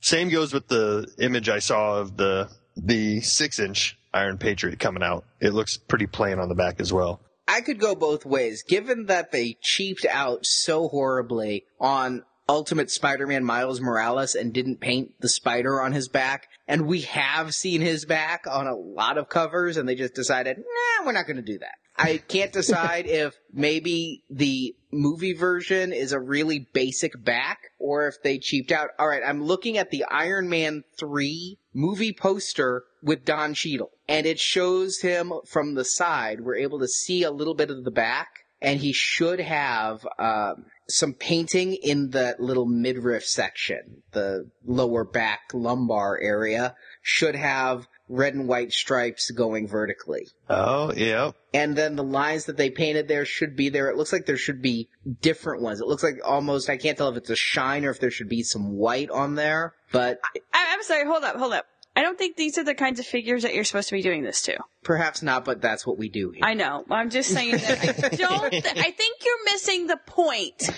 [0.01, 5.03] Same goes with the image I saw of the, the six inch Iron Patriot coming
[5.03, 5.25] out.
[5.41, 7.21] It looks pretty plain on the back as well.
[7.51, 8.63] I could go both ways.
[8.63, 15.15] Given that they cheaped out so horribly on Ultimate Spider-Man Miles Morales and didn't paint
[15.19, 19.29] the spider on his back, and we have seen his back on a lot of
[19.29, 21.75] covers, and they just decided, nah, we're not going to do that.
[22.01, 28.23] I can't decide if maybe the movie version is a really basic back or if
[28.23, 28.91] they cheaped out.
[28.99, 34.27] All right, I'm looking at the Iron Man 3 movie poster with Don Cheadle and
[34.27, 36.41] it shows him from the side.
[36.41, 38.29] We're able to see a little bit of the back
[38.63, 45.41] and he should have um, some painting in the little midriff section, the lower back
[45.53, 50.27] lumbar area should have red and white stripes going vertically.
[50.49, 51.31] Oh, yeah.
[51.55, 53.89] And then the lines that they painted there should be there.
[53.89, 54.89] It looks like there should be
[55.23, 55.81] different ones.
[55.81, 58.29] It looks like almost, I can't tell if it's a shine or if there should
[58.29, 60.21] be some white on there, but.
[60.53, 61.67] I, I'm sorry, hold up, hold up.
[61.97, 64.23] I don't think these are the kinds of figures that you're supposed to be doing
[64.23, 64.59] this to.
[64.83, 66.45] Perhaps not, but that's what we do here.
[66.45, 66.85] I know.
[66.91, 70.69] I'm just saying that I don't, th- I think you're missing the point.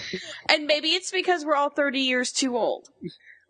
[0.48, 2.88] And maybe it's because we're all 30 years too old.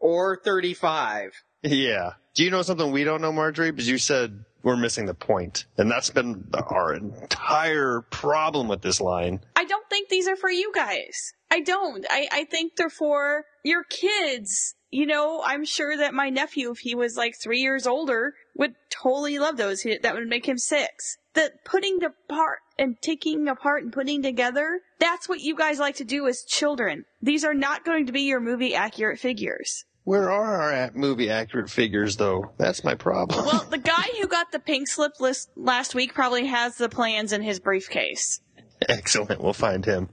[0.00, 1.32] Or 35.
[1.62, 2.14] Yeah.
[2.34, 3.70] Do you know something we don't know, Marjorie?
[3.70, 9.00] Because you said we're missing the point, and that's been our entire problem with this
[9.00, 9.40] line.
[9.56, 11.32] I don't think these are for you guys.
[11.50, 12.06] I don't.
[12.08, 14.74] I, I think they're for your kids.
[14.90, 18.74] You know, I'm sure that my nephew, if he was like three years older, would
[18.90, 19.82] totally love those.
[19.82, 21.16] He, that would make him six.
[21.34, 25.96] That putting the part and taking apart and putting together, that's what you guys like
[25.96, 27.04] to do as children.
[27.22, 29.84] These are not going to be your movie accurate figures.
[30.04, 32.50] Where are our movie accurate figures, though?
[32.58, 33.44] That's my problem.
[33.44, 37.32] Well, the guy who got the pink slip list last week probably has the plans
[37.32, 38.40] in his briefcase.
[38.88, 39.40] Excellent.
[39.40, 40.08] We'll find him.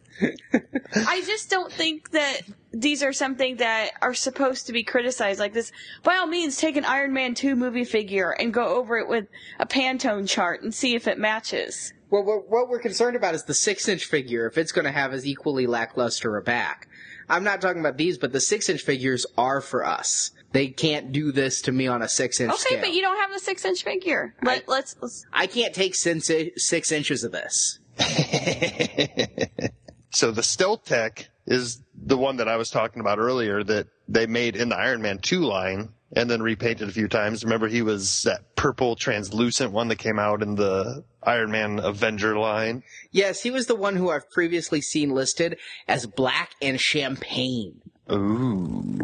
[0.93, 5.53] I just don't think that these are something that are supposed to be criticized like
[5.53, 5.71] this.
[6.03, 9.27] By all means, take an Iron Man 2 movie figure and go over it with
[9.59, 11.93] a Pantone chart and see if it matches.
[12.11, 14.91] Well, what what we're concerned about is the six inch figure, if it's going to
[14.91, 16.88] have as equally lackluster a back.
[17.30, 20.32] I'm not talking about these, but the six inch figures are for us.
[20.51, 22.80] They can't do this to me on a six inch Okay, scale.
[22.82, 24.34] but you don't have the six inch figure.
[24.41, 27.80] Let, let's, let's, I can't take six, six inches of this.
[30.11, 34.25] So the Stealth Tech is the one that I was talking about earlier that they
[34.25, 37.43] made in the Iron Man 2 line and then repainted a few times.
[37.43, 42.38] Remember he was that purple translucent one that came out in the Iron Man Avenger
[42.38, 42.84] line?
[43.12, 45.57] Yes, he was the one who I've previously seen listed
[45.88, 47.82] as black and champagne.
[48.12, 48.99] Ooh.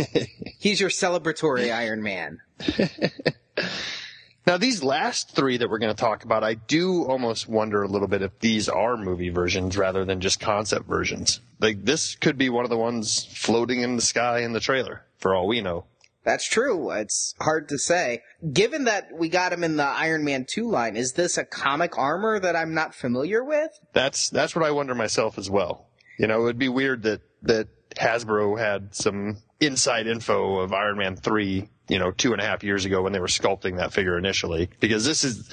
[0.58, 2.40] He's your celebratory Iron Man.
[4.46, 7.88] Now these last three that we're going to talk about, I do almost wonder a
[7.88, 11.40] little bit if these are movie versions rather than just concept versions.
[11.60, 15.04] Like this could be one of the ones floating in the sky in the trailer,
[15.18, 15.84] for all we know.
[16.24, 16.90] That's true.
[16.90, 18.22] It's hard to say.
[18.52, 21.98] Given that we got him in the Iron Man 2 line, is this a comic
[21.98, 23.70] armor that I'm not familiar with?
[23.92, 25.86] That's that's what I wonder myself as well.
[26.18, 30.98] You know, it would be weird that that Hasbro had some inside info of Iron
[30.98, 33.92] Man three, you know, two and a half years ago when they were sculpting that
[33.92, 35.50] figure initially, because this is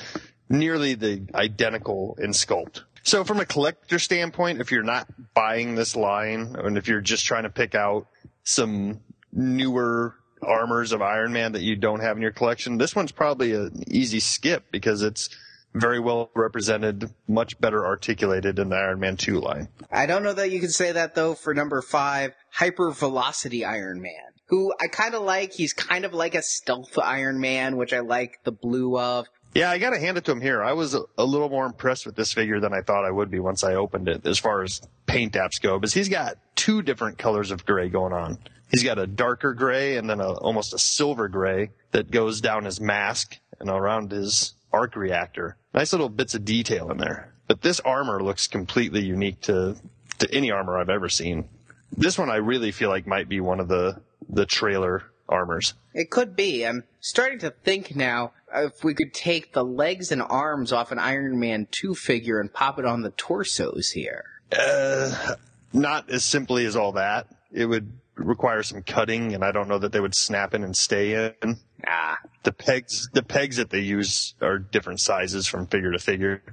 [0.50, 2.82] nearly the identical in sculpt.
[3.04, 7.26] So from a collector standpoint, if you're not buying this line, and if you're just
[7.26, 8.08] trying to pick out
[8.44, 9.00] some
[9.32, 13.54] newer armors of Iron Man that you don't have in your collection, this one's probably
[13.54, 15.30] an easy skip because it's
[15.74, 19.68] very well represented, much better articulated in the Iron Man 2 line.
[19.92, 24.02] I don't know that you can say that though for number five, Hyper Velocity Iron
[24.02, 24.14] Man.
[24.48, 25.54] Who I kind of like.
[25.54, 29.28] He's kind of like a stealth Iron Man, which I like the blue of.
[29.54, 30.64] Yeah, I gotta hand it to him here.
[30.64, 33.30] I was a, a little more impressed with this figure than I thought I would
[33.30, 36.82] be once I opened it, as far as paint apps go, because he's got two
[36.82, 38.40] different colors of gray going on.
[38.70, 42.66] He's got a darker gray and then a, almost a silver gray that goes down
[42.66, 45.58] his mask and around his arc reactor.
[45.74, 47.34] Nice little bits of detail in there.
[47.48, 49.76] But this armor looks completely unique to,
[50.20, 51.50] to any armor I've ever seen.
[51.92, 54.00] This one I really feel like might be one of the,
[54.30, 55.74] the trailer armors.
[55.94, 56.66] It could be.
[56.66, 61.00] I'm starting to think now if we could take the legs and arms off an
[61.00, 64.26] Iron Man 2 figure and pop it on the torsos here.
[64.52, 65.36] Uh,
[65.74, 67.28] not as simply as all that.
[67.52, 70.76] It would require some cutting, and I don't know that they would snap in and
[70.76, 71.58] stay in.
[71.88, 72.18] Ah.
[72.44, 76.44] The pegs, the pegs that they use are different sizes from figure to figure.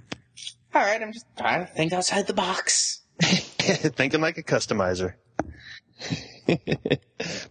[0.74, 3.02] All right, I'm just trying to think outside the box.
[3.20, 5.14] Thinking like a customizer.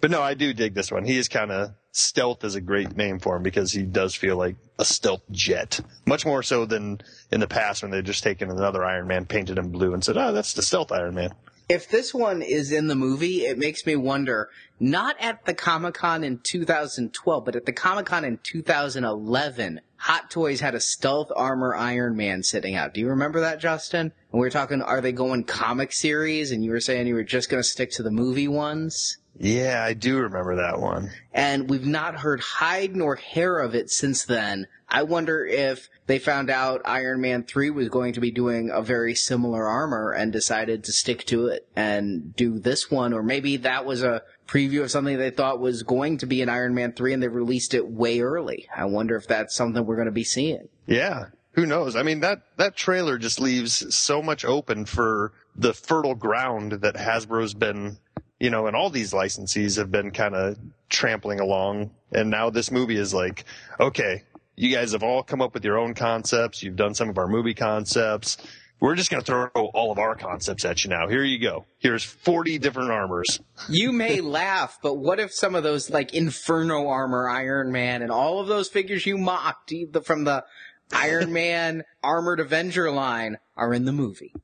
[0.01, 1.05] but no, I do dig this one.
[1.05, 4.37] He is kind of stealth is a great name for him because he does feel
[4.37, 5.79] like a stealth jet.
[6.05, 6.99] Much more so than
[7.31, 10.17] in the past when they just taken another Iron Man, painted him blue, and said,
[10.17, 11.33] "Oh, that's the stealth Iron Man."
[11.67, 14.49] If this one is in the movie, it makes me wonder,
[14.79, 20.29] not at the Comic Con in 2012, but at the Comic Con in 2011, Hot
[20.29, 22.93] Toys had a stealth armor Iron Man sitting out.
[22.93, 24.11] Do you remember that, Justin?
[24.31, 26.51] And we were talking, are they going comic series?
[26.51, 29.17] And you were saying you were just going to stick to the movie ones?
[29.37, 31.11] Yeah, I do remember that one.
[31.33, 34.67] And we've not heard hide nor hair of it since then.
[34.87, 38.81] I wonder if they found out Iron Man 3 was going to be doing a
[38.81, 43.57] very similar armor and decided to stick to it and do this one, or maybe
[43.57, 46.93] that was a preview of something they thought was going to be an Iron Man
[46.93, 48.67] 3 and they released it way early.
[48.75, 50.69] I wonder if that's something we're going to be seeing.
[50.85, 51.25] Yeah.
[51.53, 51.95] Who knows?
[51.95, 56.95] I mean, that, that trailer just leaves so much open for the fertile ground that
[56.95, 57.97] Hasbro's been
[58.45, 60.55] you know, and all these licensees have been kind of
[60.87, 61.89] trampling along.
[62.11, 63.43] And now this movie is like,
[63.79, 64.21] okay,
[64.55, 66.61] you guys have all come up with your own concepts.
[66.61, 68.37] You've done some of our movie concepts.
[68.79, 71.07] We're just going to throw all of our concepts at you now.
[71.07, 71.65] Here you go.
[71.79, 73.39] Here's 40 different armors.
[73.67, 78.11] You may laugh, but what if some of those like Inferno armor, Iron Man, and
[78.11, 79.73] all of those figures you mocked
[80.03, 80.45] from the
[80.93, 84.35] Iron Man Armored Avenger line are in the movie?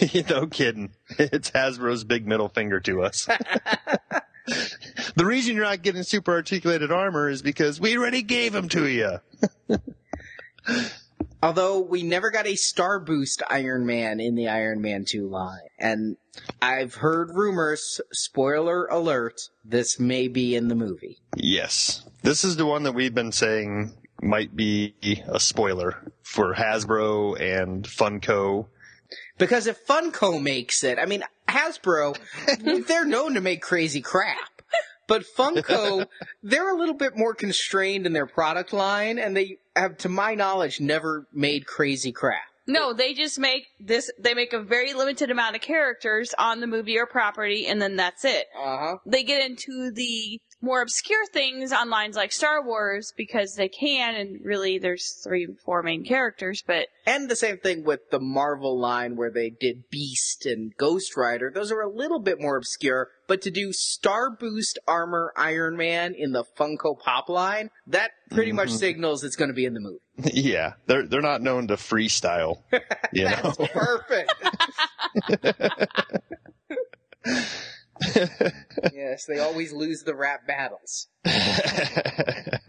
[0.30, 0.92] no kidding.
[1.18, 3.26] It's Hasbro's big middle finger to us.
[5.16, 8.88] the reason you're not getting super articulated armor is because we already gave them to
[8.88, 9.18] you.
[11.42, 15.58] Although we never got a Star Boost Iron Man in the Iron Man 2 line.
[15.76, 16.16] And
[16.60, 21.18] I've heard rumors, spoiler alert, this may be in the movie.
[21.36, 22.04] Yes.
[22.22, 24.94] This is the one that we've been saying might be
[25.26, 28.66] a spoiler for Hasbro and Funko
[29.42, 32.16] because if Funko makes it, I mean, Hasbro,
[32.86, 34.62] they're known to make crazy crap.
[35.08, 36.06] But Funko,
[36.44, 40.36] they're a little bit more constrained in their product line, and they have, to my
[40.36, 42.51] knowledge, never made crazy crap.
[42.66, 44.10] No, they just make this.
[44.18, 47.96] They make a very limited amount of characters on the movie or property, and then
[47.96, 48.46] that's it.
[48.56, 48.96] Uh huh.
[49.06, 54.14] They get into the more obscure things on lines like Star Wars because they can,
[54.14, 56.86] and really there's three, four main characters, but.
[57.04, 61.50] And the same thing with the Marvel line where they did Beast and Ghost Rider.
[61.52, 66.14] Those are a little bit more obscure, but to do Star Boost Armor Iron Man
[66.14, 68.56] in the Funko Pop line, that pretty mm-hmm.
[68.58, 69.98] much signals it's going to be in the movie.
[70.24, 72.62] Yeah, they're they're not known to freestyle.
[73.12, 73.66] You That's know?
[73.66, 74.32] perfect.
[78.92, 81.08] yes, they always lose the rap battles.
[81.24, 82.60] but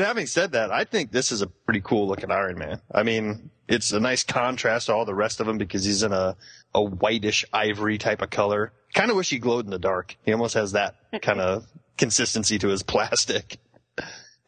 [0.00, 2.80] having said that, I think this is a pretty cool looking Iron Man.
[2.92, 6.12] I mean, it's a nice contrast to all the rest of them because he's in
[6.12, 6.36] a,
[6.74, 8.72] a whitish ivory type of color.
[8.94, 10.16] Kind of wish he glowed in the dark.
[10.24, 11.66] He almost has that kind of
[11.98, 13.58] consistency to his plastic.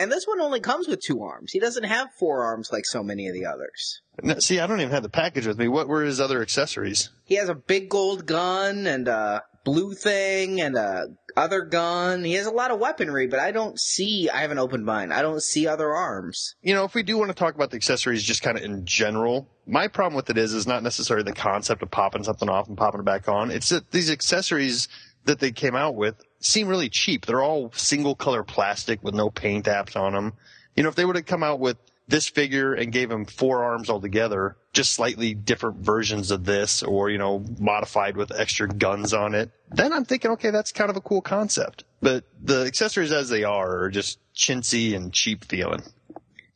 [0.00, 1.52] And this one only comes with two arms.
[1.52, 4.00] He doesn't have four arms like so many of the others.
[4.38, 5.66] see, I don't even have the package with me.
[5.66, 7.10] What were his other accessories?
[7.24, 12.24] He has a big gold gun and a blue thing and a other gun.
[12.24, 15.12] He has a lot of weaponry, but I don't see, I have an open mind.
[15.12, 16.54] I don't see other arms.
[16.62, 18.84] You know, if we do want to talk about the accessories just kind of in
[18.86, 22.68] general, my problem with it is, is not necessarily the concept of popping something off
[22.68, 23.50] and popping it back on.
[23.50, 24.88] It's that these accessories
[25.24, 27.26] that they came out with seem really cheap.
[27.26, 30.34] They're all single color plastic with no paint apps on them.
[30.76, 31.76] You know, if they would have come out with
[32.06, 37.10] this figure and gave him four arms altogether, just slightly different versions of this or,
[37.10, 40.96] you know, modified with extra guns on it, then I'm thinking, okay, that's kind of
[40.96, 41.84] a cool concept.
[42.00, 45.82] But the accessories as they are are just chintzy and cheap feeling.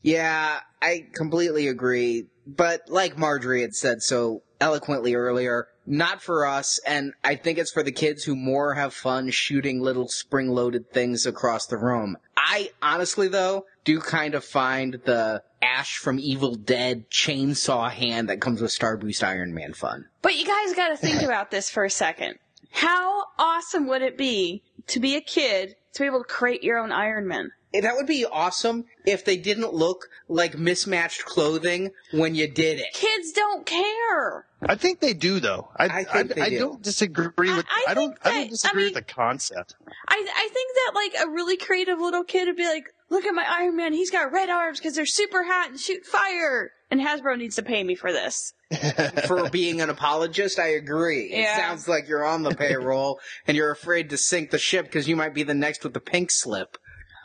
[0.02, 2.26] Yeah, I completely agree.
[2.46, 7.72] But like Marjorie had said so eloquently earlier, not for us, and I think it's
[7.72, 12.16] for the kids who more have fun shooting little spring loaded things across the room.
[12.36, 18.40] I honestly though, do kind of find the Ash from Evil Dead chainsaw hand that
[18.40, 20.06] comes with Star Boost Iron Man fun.
[20.22, 22.38] But you guys gotta think about this for a second.
[22.70, 26.78] How awesome would it be to be a kid to be able to create your
[26.78, 27.52] own Iron Man?
[27.72, 32.92] That would be awesome if they didn't look like mismatched clothing when you did it.
[32.92, 34.46] Kids don't care.
[34.62, 35.68] I think they do, though.
[35.76, 36.58] I, I, I, I do.
[36.58, 37.66] don't disagree with.
[37.68, 38.22] I, I don't.
[38.22, 39.74] That, I don't disagree mean, with the concept.
[40.08, 43.34] I I think that like a really creative little kid would be like, "Look at
[43.34, 43.92] my Iron Man.
[43.92, 47.62] He's got red arms because they're super hot and shoot fire." And Hasbro needs to
[47.62, 48.52] pay me for this.
[49.26, 51.30] for being an apologist, I agree.
[51.32, 51.54] Yeah.
[51.54, 55.08] It sounds like you're on the payroll and you're afraid to sink the ship because
[55.08, 56.76] you might be the next with the pink slip.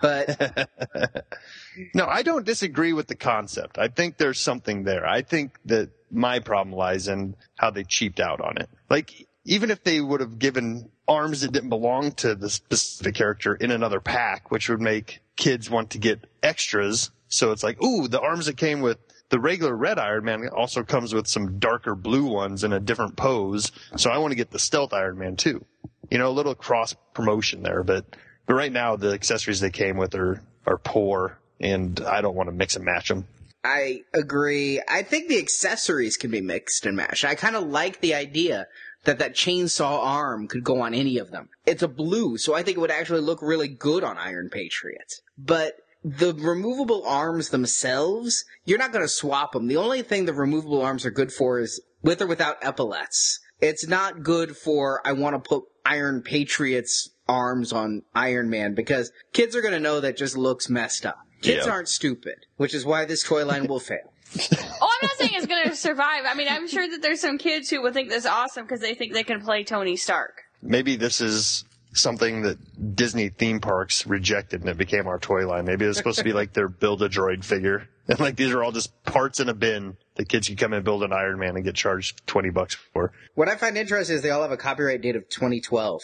[0.02, 0.70] But
[1.94, 3.78] no, I don't disagree with the concept.
[3.78, 5.06] I think there's something there.
[5.06, 8.70] I think that my problem lies in how they cheaped out on it.
[8.90, 13.56] Like, even if they would have given arms that didn't belong to the specific character
[13.56, 17.12] in another pack, which would make kids want to get extras.
[17.30, 18.98] So it's like, ooh, the arms that came with
[19.30, 23.16] the regular red Iron Man also comes with some darker blue ones in a different
[23.16, 23.72] pose.
[23.96, 25.66] So I want to get the stealth Iron Man too.
[26.10, 28.06] You know, a little cross promotion there, but
[28.48, 32.50] but right now the accessories they came with are are poor, and I don't want
[32.50, 33.28] to mix and match them.
[33.64, 34.82] I agree.
[34.88, 37.26] I think the accessories can be mixed and matched.
[37.26, 38.68] I kind of like the idea
[39.04, 41.50] that that chainsaw arm could go on any of them.
[41.66, 45.14] It's a blue, so I think it would actually look really good on Iron Patriot.
[45.38, 49.68] But the removable arms themselves, you're not going to swap them.
[49.68, 53.40] The only thing the removable arms are good for is with or without epaulets.
[53.60, 59.12] It's not good for, I want to put Iron Patriot's arms on Iron Man because
[59.34, 61.18] kids are going to know that just looks messed up.
[61.42, 61.72] Kids Yeah.
[61.72, 64.14] aren't stupid, which is why this toy line will fail.
[64.80, 66.24] Oh, I'm not saying it's going to survive.
[66.28, 68.80] I mean, I'm sure that there's some kids who would think this is awesome because
[68.80, 70.42] they think they can play Tony Stark.
[70.62, 75.66] Maybe this is something that Disney theme parks rejected and it became our toy line.
[75.66, 77.88] Maybe it's supposed to be like their build a droid figure.
[78.10, 80.82] And like these are all just parts in a bin that kids can come and
[80.86, 83.12] build an Iron Man and get charged 20 bucks for.
[83.36, 86.02] What I find interesting is they all have a copyright date of 2012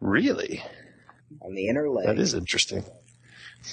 [0.00, 0.62] Really?
[1.42, 2.06] on the inner leg.
[2.06, 2.84] That is interesting.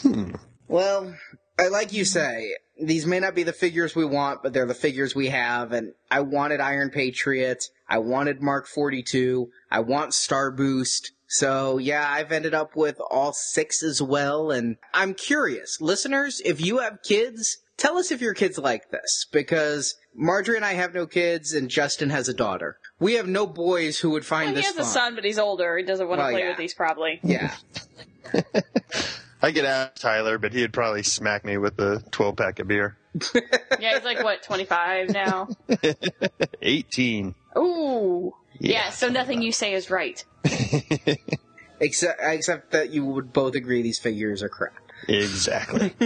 [0.02, 0.36] Hmm.
[0.68, 1.16] Well,
[1.60, 4.74] I like you say, these may not be the figures we want, but they're the
[4.74, 10.52] figures we have, and I wanted Iron Patriot, I wanted Mark 42, I want Star
[10.52, 16.42] Boost, so yeah, I've ended up with all six as well, and I'm curious, listeners,
[16.44, 20.74] if you have kids, tell us if your kids like this, because Marjorie and I
[20.74, 22.78] have no kids, and Justin has a daughter.
[23.04, 25.38] We have no boys who would find Well, he this has a son, but he's
[25.38, 25.78] older.
[25.78, 26.50] He doesn't want to Well, play yeah.
[26.50, 27.20] with these probably.
[27.22, 27.54] Yeah.
[29.42, 32.98] I could ask Tyler, but he'd probably smack me with the 12 pack of beer.
[33.80, 35.50] Yeah, he's like, what, 25 now?
[36.62, 37.36] 18.
[37.58, 38.34] Ooh.
[38.60, 40.24] Yeah, so nothing you say is right.
[41.82, 44.74] Except, except that you would both agree these figures are crap.
[45.08, 45.94] Exactly.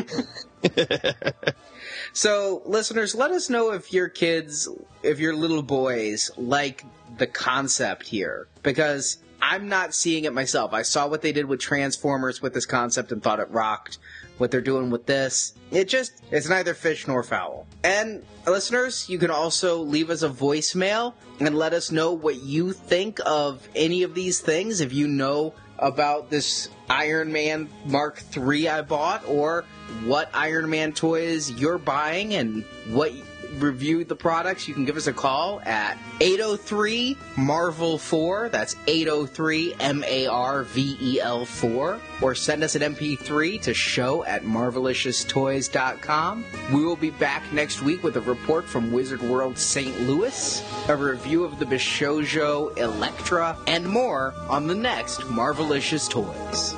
[2.14, 4.68] So, listeners, let us know if your kids,
[5.04, 6.84] if your little boys like
[7.18, 8.48] the concept here.
[8.64, 10.74] Because I'm not seeing it myself.
[10.74, 14.00] I saw what they did with Transformers with this concept and thought it rocked.
[14.40, 17.68] What they're doing with this, it just, it's neither fish nor fowl.
[17.84, 22.72] And, listeners, you can also leave us a voicemail and let us know what you
[22.74, 24.82] think of any of these things.
[24.82, 29.66] If you know about this Iron Man Mark III I bought, or
[30.06, 33.12] what Iron Man toys you're buying and what
[33.58, 38.50] reviewed the products, you can give us a call at 803 Marvel 4.
[38.50, 42.00] That's 803 M A R V E L 4.
[42.22, 46.46] Or send us an MP3 to show at marvelicioustoys.com.
[46.74, 50.02] We will be back next week with a report from Wizard World St.
[50.02, 56.76] Louis, a review of the Bishoujo Elektra, and more on the next Marvelicious Toys.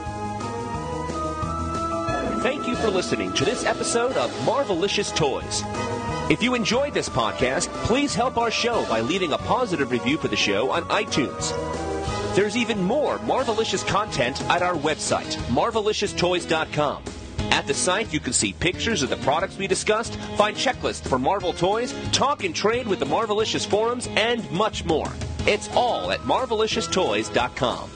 [2.41, 5.61] Thank you for listening to this episode of Marvelicious Toys.
[6.29, 10.27] If you enjoyed this podcast, please help our show by leaving a positive review for
[10.27, 11.55] the show on iTunes.
[12.35, 17.03] There's even more Marvelicious content at our website, marvelicioustoys.com.
[17.51, 21.17] At the site, you can see pictures of the products we discussed, find checklists for
[21.17, 25.11] Marvel toys, talk and trade with the Marvelicious forums, and much more.
[25.47, 27.89] It's all at marvelicioustoys.com.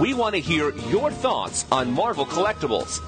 [0.00, 3.02] We want to hear your thoughts on Marvel collectibles.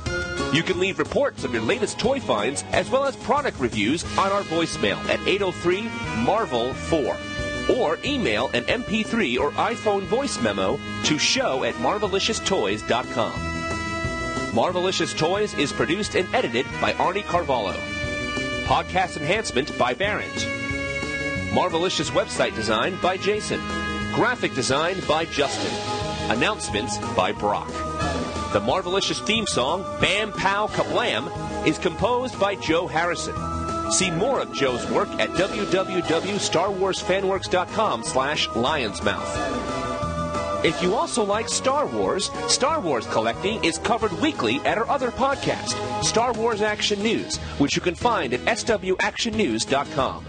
[0.53, 4.33] You can leave reports of your latest toy finds as well as product reviews on
[4.33, 5.91] our voicemail at 803
[6.25, 7.17] Marvel 4
[7.77, 13.33] or email an MP3 or iPhone voice memo to show at marvelicioustoys.com.
[14.53, 17.77] Marvelicious Toys is produced and edited by Arnie Carvalho.
[18.65, 20.27] Podcast enhancement by Barrett.
[21.53, 23.61] Marvelicious website design by Jason.
[24.15, 25.75] Graphic design by Justin.
[26.31, 27.69] Announcements by Brock.
[28.53, 33.35] The Marvelicious theme song, Bam Pow Kablam, is composed by Joe Harrison.
[33.93, 40.65] See more of Joe's work at www.starwarsfanworks.com slash lionsmouth.
[40.65, 45.11] If you also like Star Wars, Star Wars collecting is covered weekly at our other
[45.11, 50.25] podcast, Star Wars Action News, which you can find at swactionnews.com.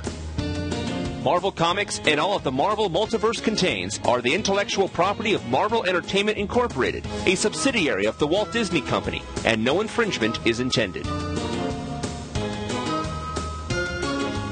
[1.23, 5.83] Marvel Comics and all of the Marvel Multiverse contains are the intellectual property of Marvel
[5.83, 11.03] Entertainment Incorporated, a subsidiary of the Walt Disney Company, and no infringement is intended.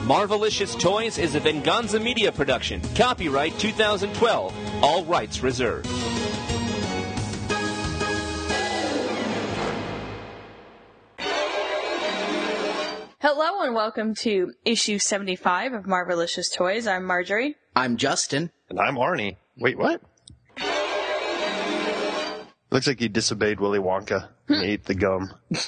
[0.03, 2.81] Marvelicious Toys is a Venganza Media production.
[2.95, 4.83] Copyright 2012.
[4.83, 5.87] All rights reserved.
[13.19, 16.85] Hello and welcome to issue 75 of Marvelicious Toys.
[16.85, 17.55] I'm Marjorie.
[17.75, 18.51] I'm Justin.
[18.69, 19.37] And I'm Arnie.
[19.57, 20.03] Wait, what?
[22.69, 25.33] Looks like he disobeyed Willy Wonka and ate the gum.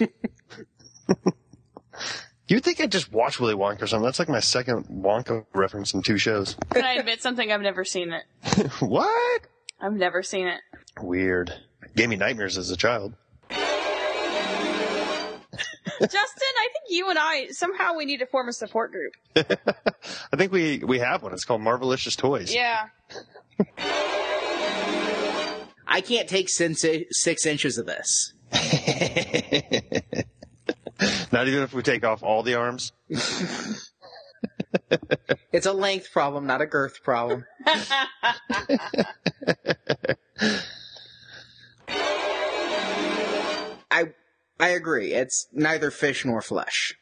[2.47, 4.05] You'd think I'd just watch Willy Wonka or something.
[4.05, 6.55] That's like my second Wonka reference in two shows.
[6.69, 7.51] Can I admit something?
[7.51, 8.25] I've never seen it.
[8.79, 9.41] what?
[9.81, 10.61] I've never seen it.
[11.01, 11.51] Weird.
[11.95, 13.15] Gave me nightmares as a child.
[15.99, 16.17] Justin,
[16.57, 19.13] I think you and I somehow we need to form a support group.
[19.35, 21.33] I think we we have one.
[21.33, 22.53] It's called Marvelicious Toys.
[22.53, 22.87] Yeah.
[25.87, 28.33] I can't take six, six inches of this.
[31.31, 32.91] Not even if we take off all the arms.
[35.51, 37.45] It's a length problem, not a girth problem.
[44.59, 45.13] I I agree.
[45.13, 46.95] It's neither fish nor flesh.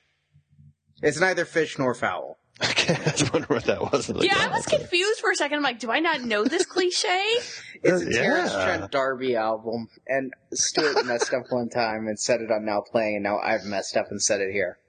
[1.02, 2.38] It's neither fish nor fowl.
[2.62, 4.10] I was wondering what that was.
[4.24, 5.58] yeah, I was confused for a second.
[5.58, 7.24] I'm like, do I not know this cliche?
[7.84, 8.22] It's a Yeah.
[8.24, 12.82] Terence Trent D'Arby album, and Stuart messed up one time and said it on Now
[12.82, 14.80] Playing, and now I've messed up and said it here.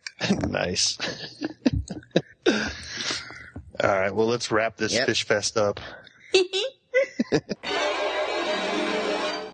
[0.49, 0.97] nice.
[2.47, 5.07] All right, well, let's wrap this Yep.
[5.07, 5.81] fish fest up.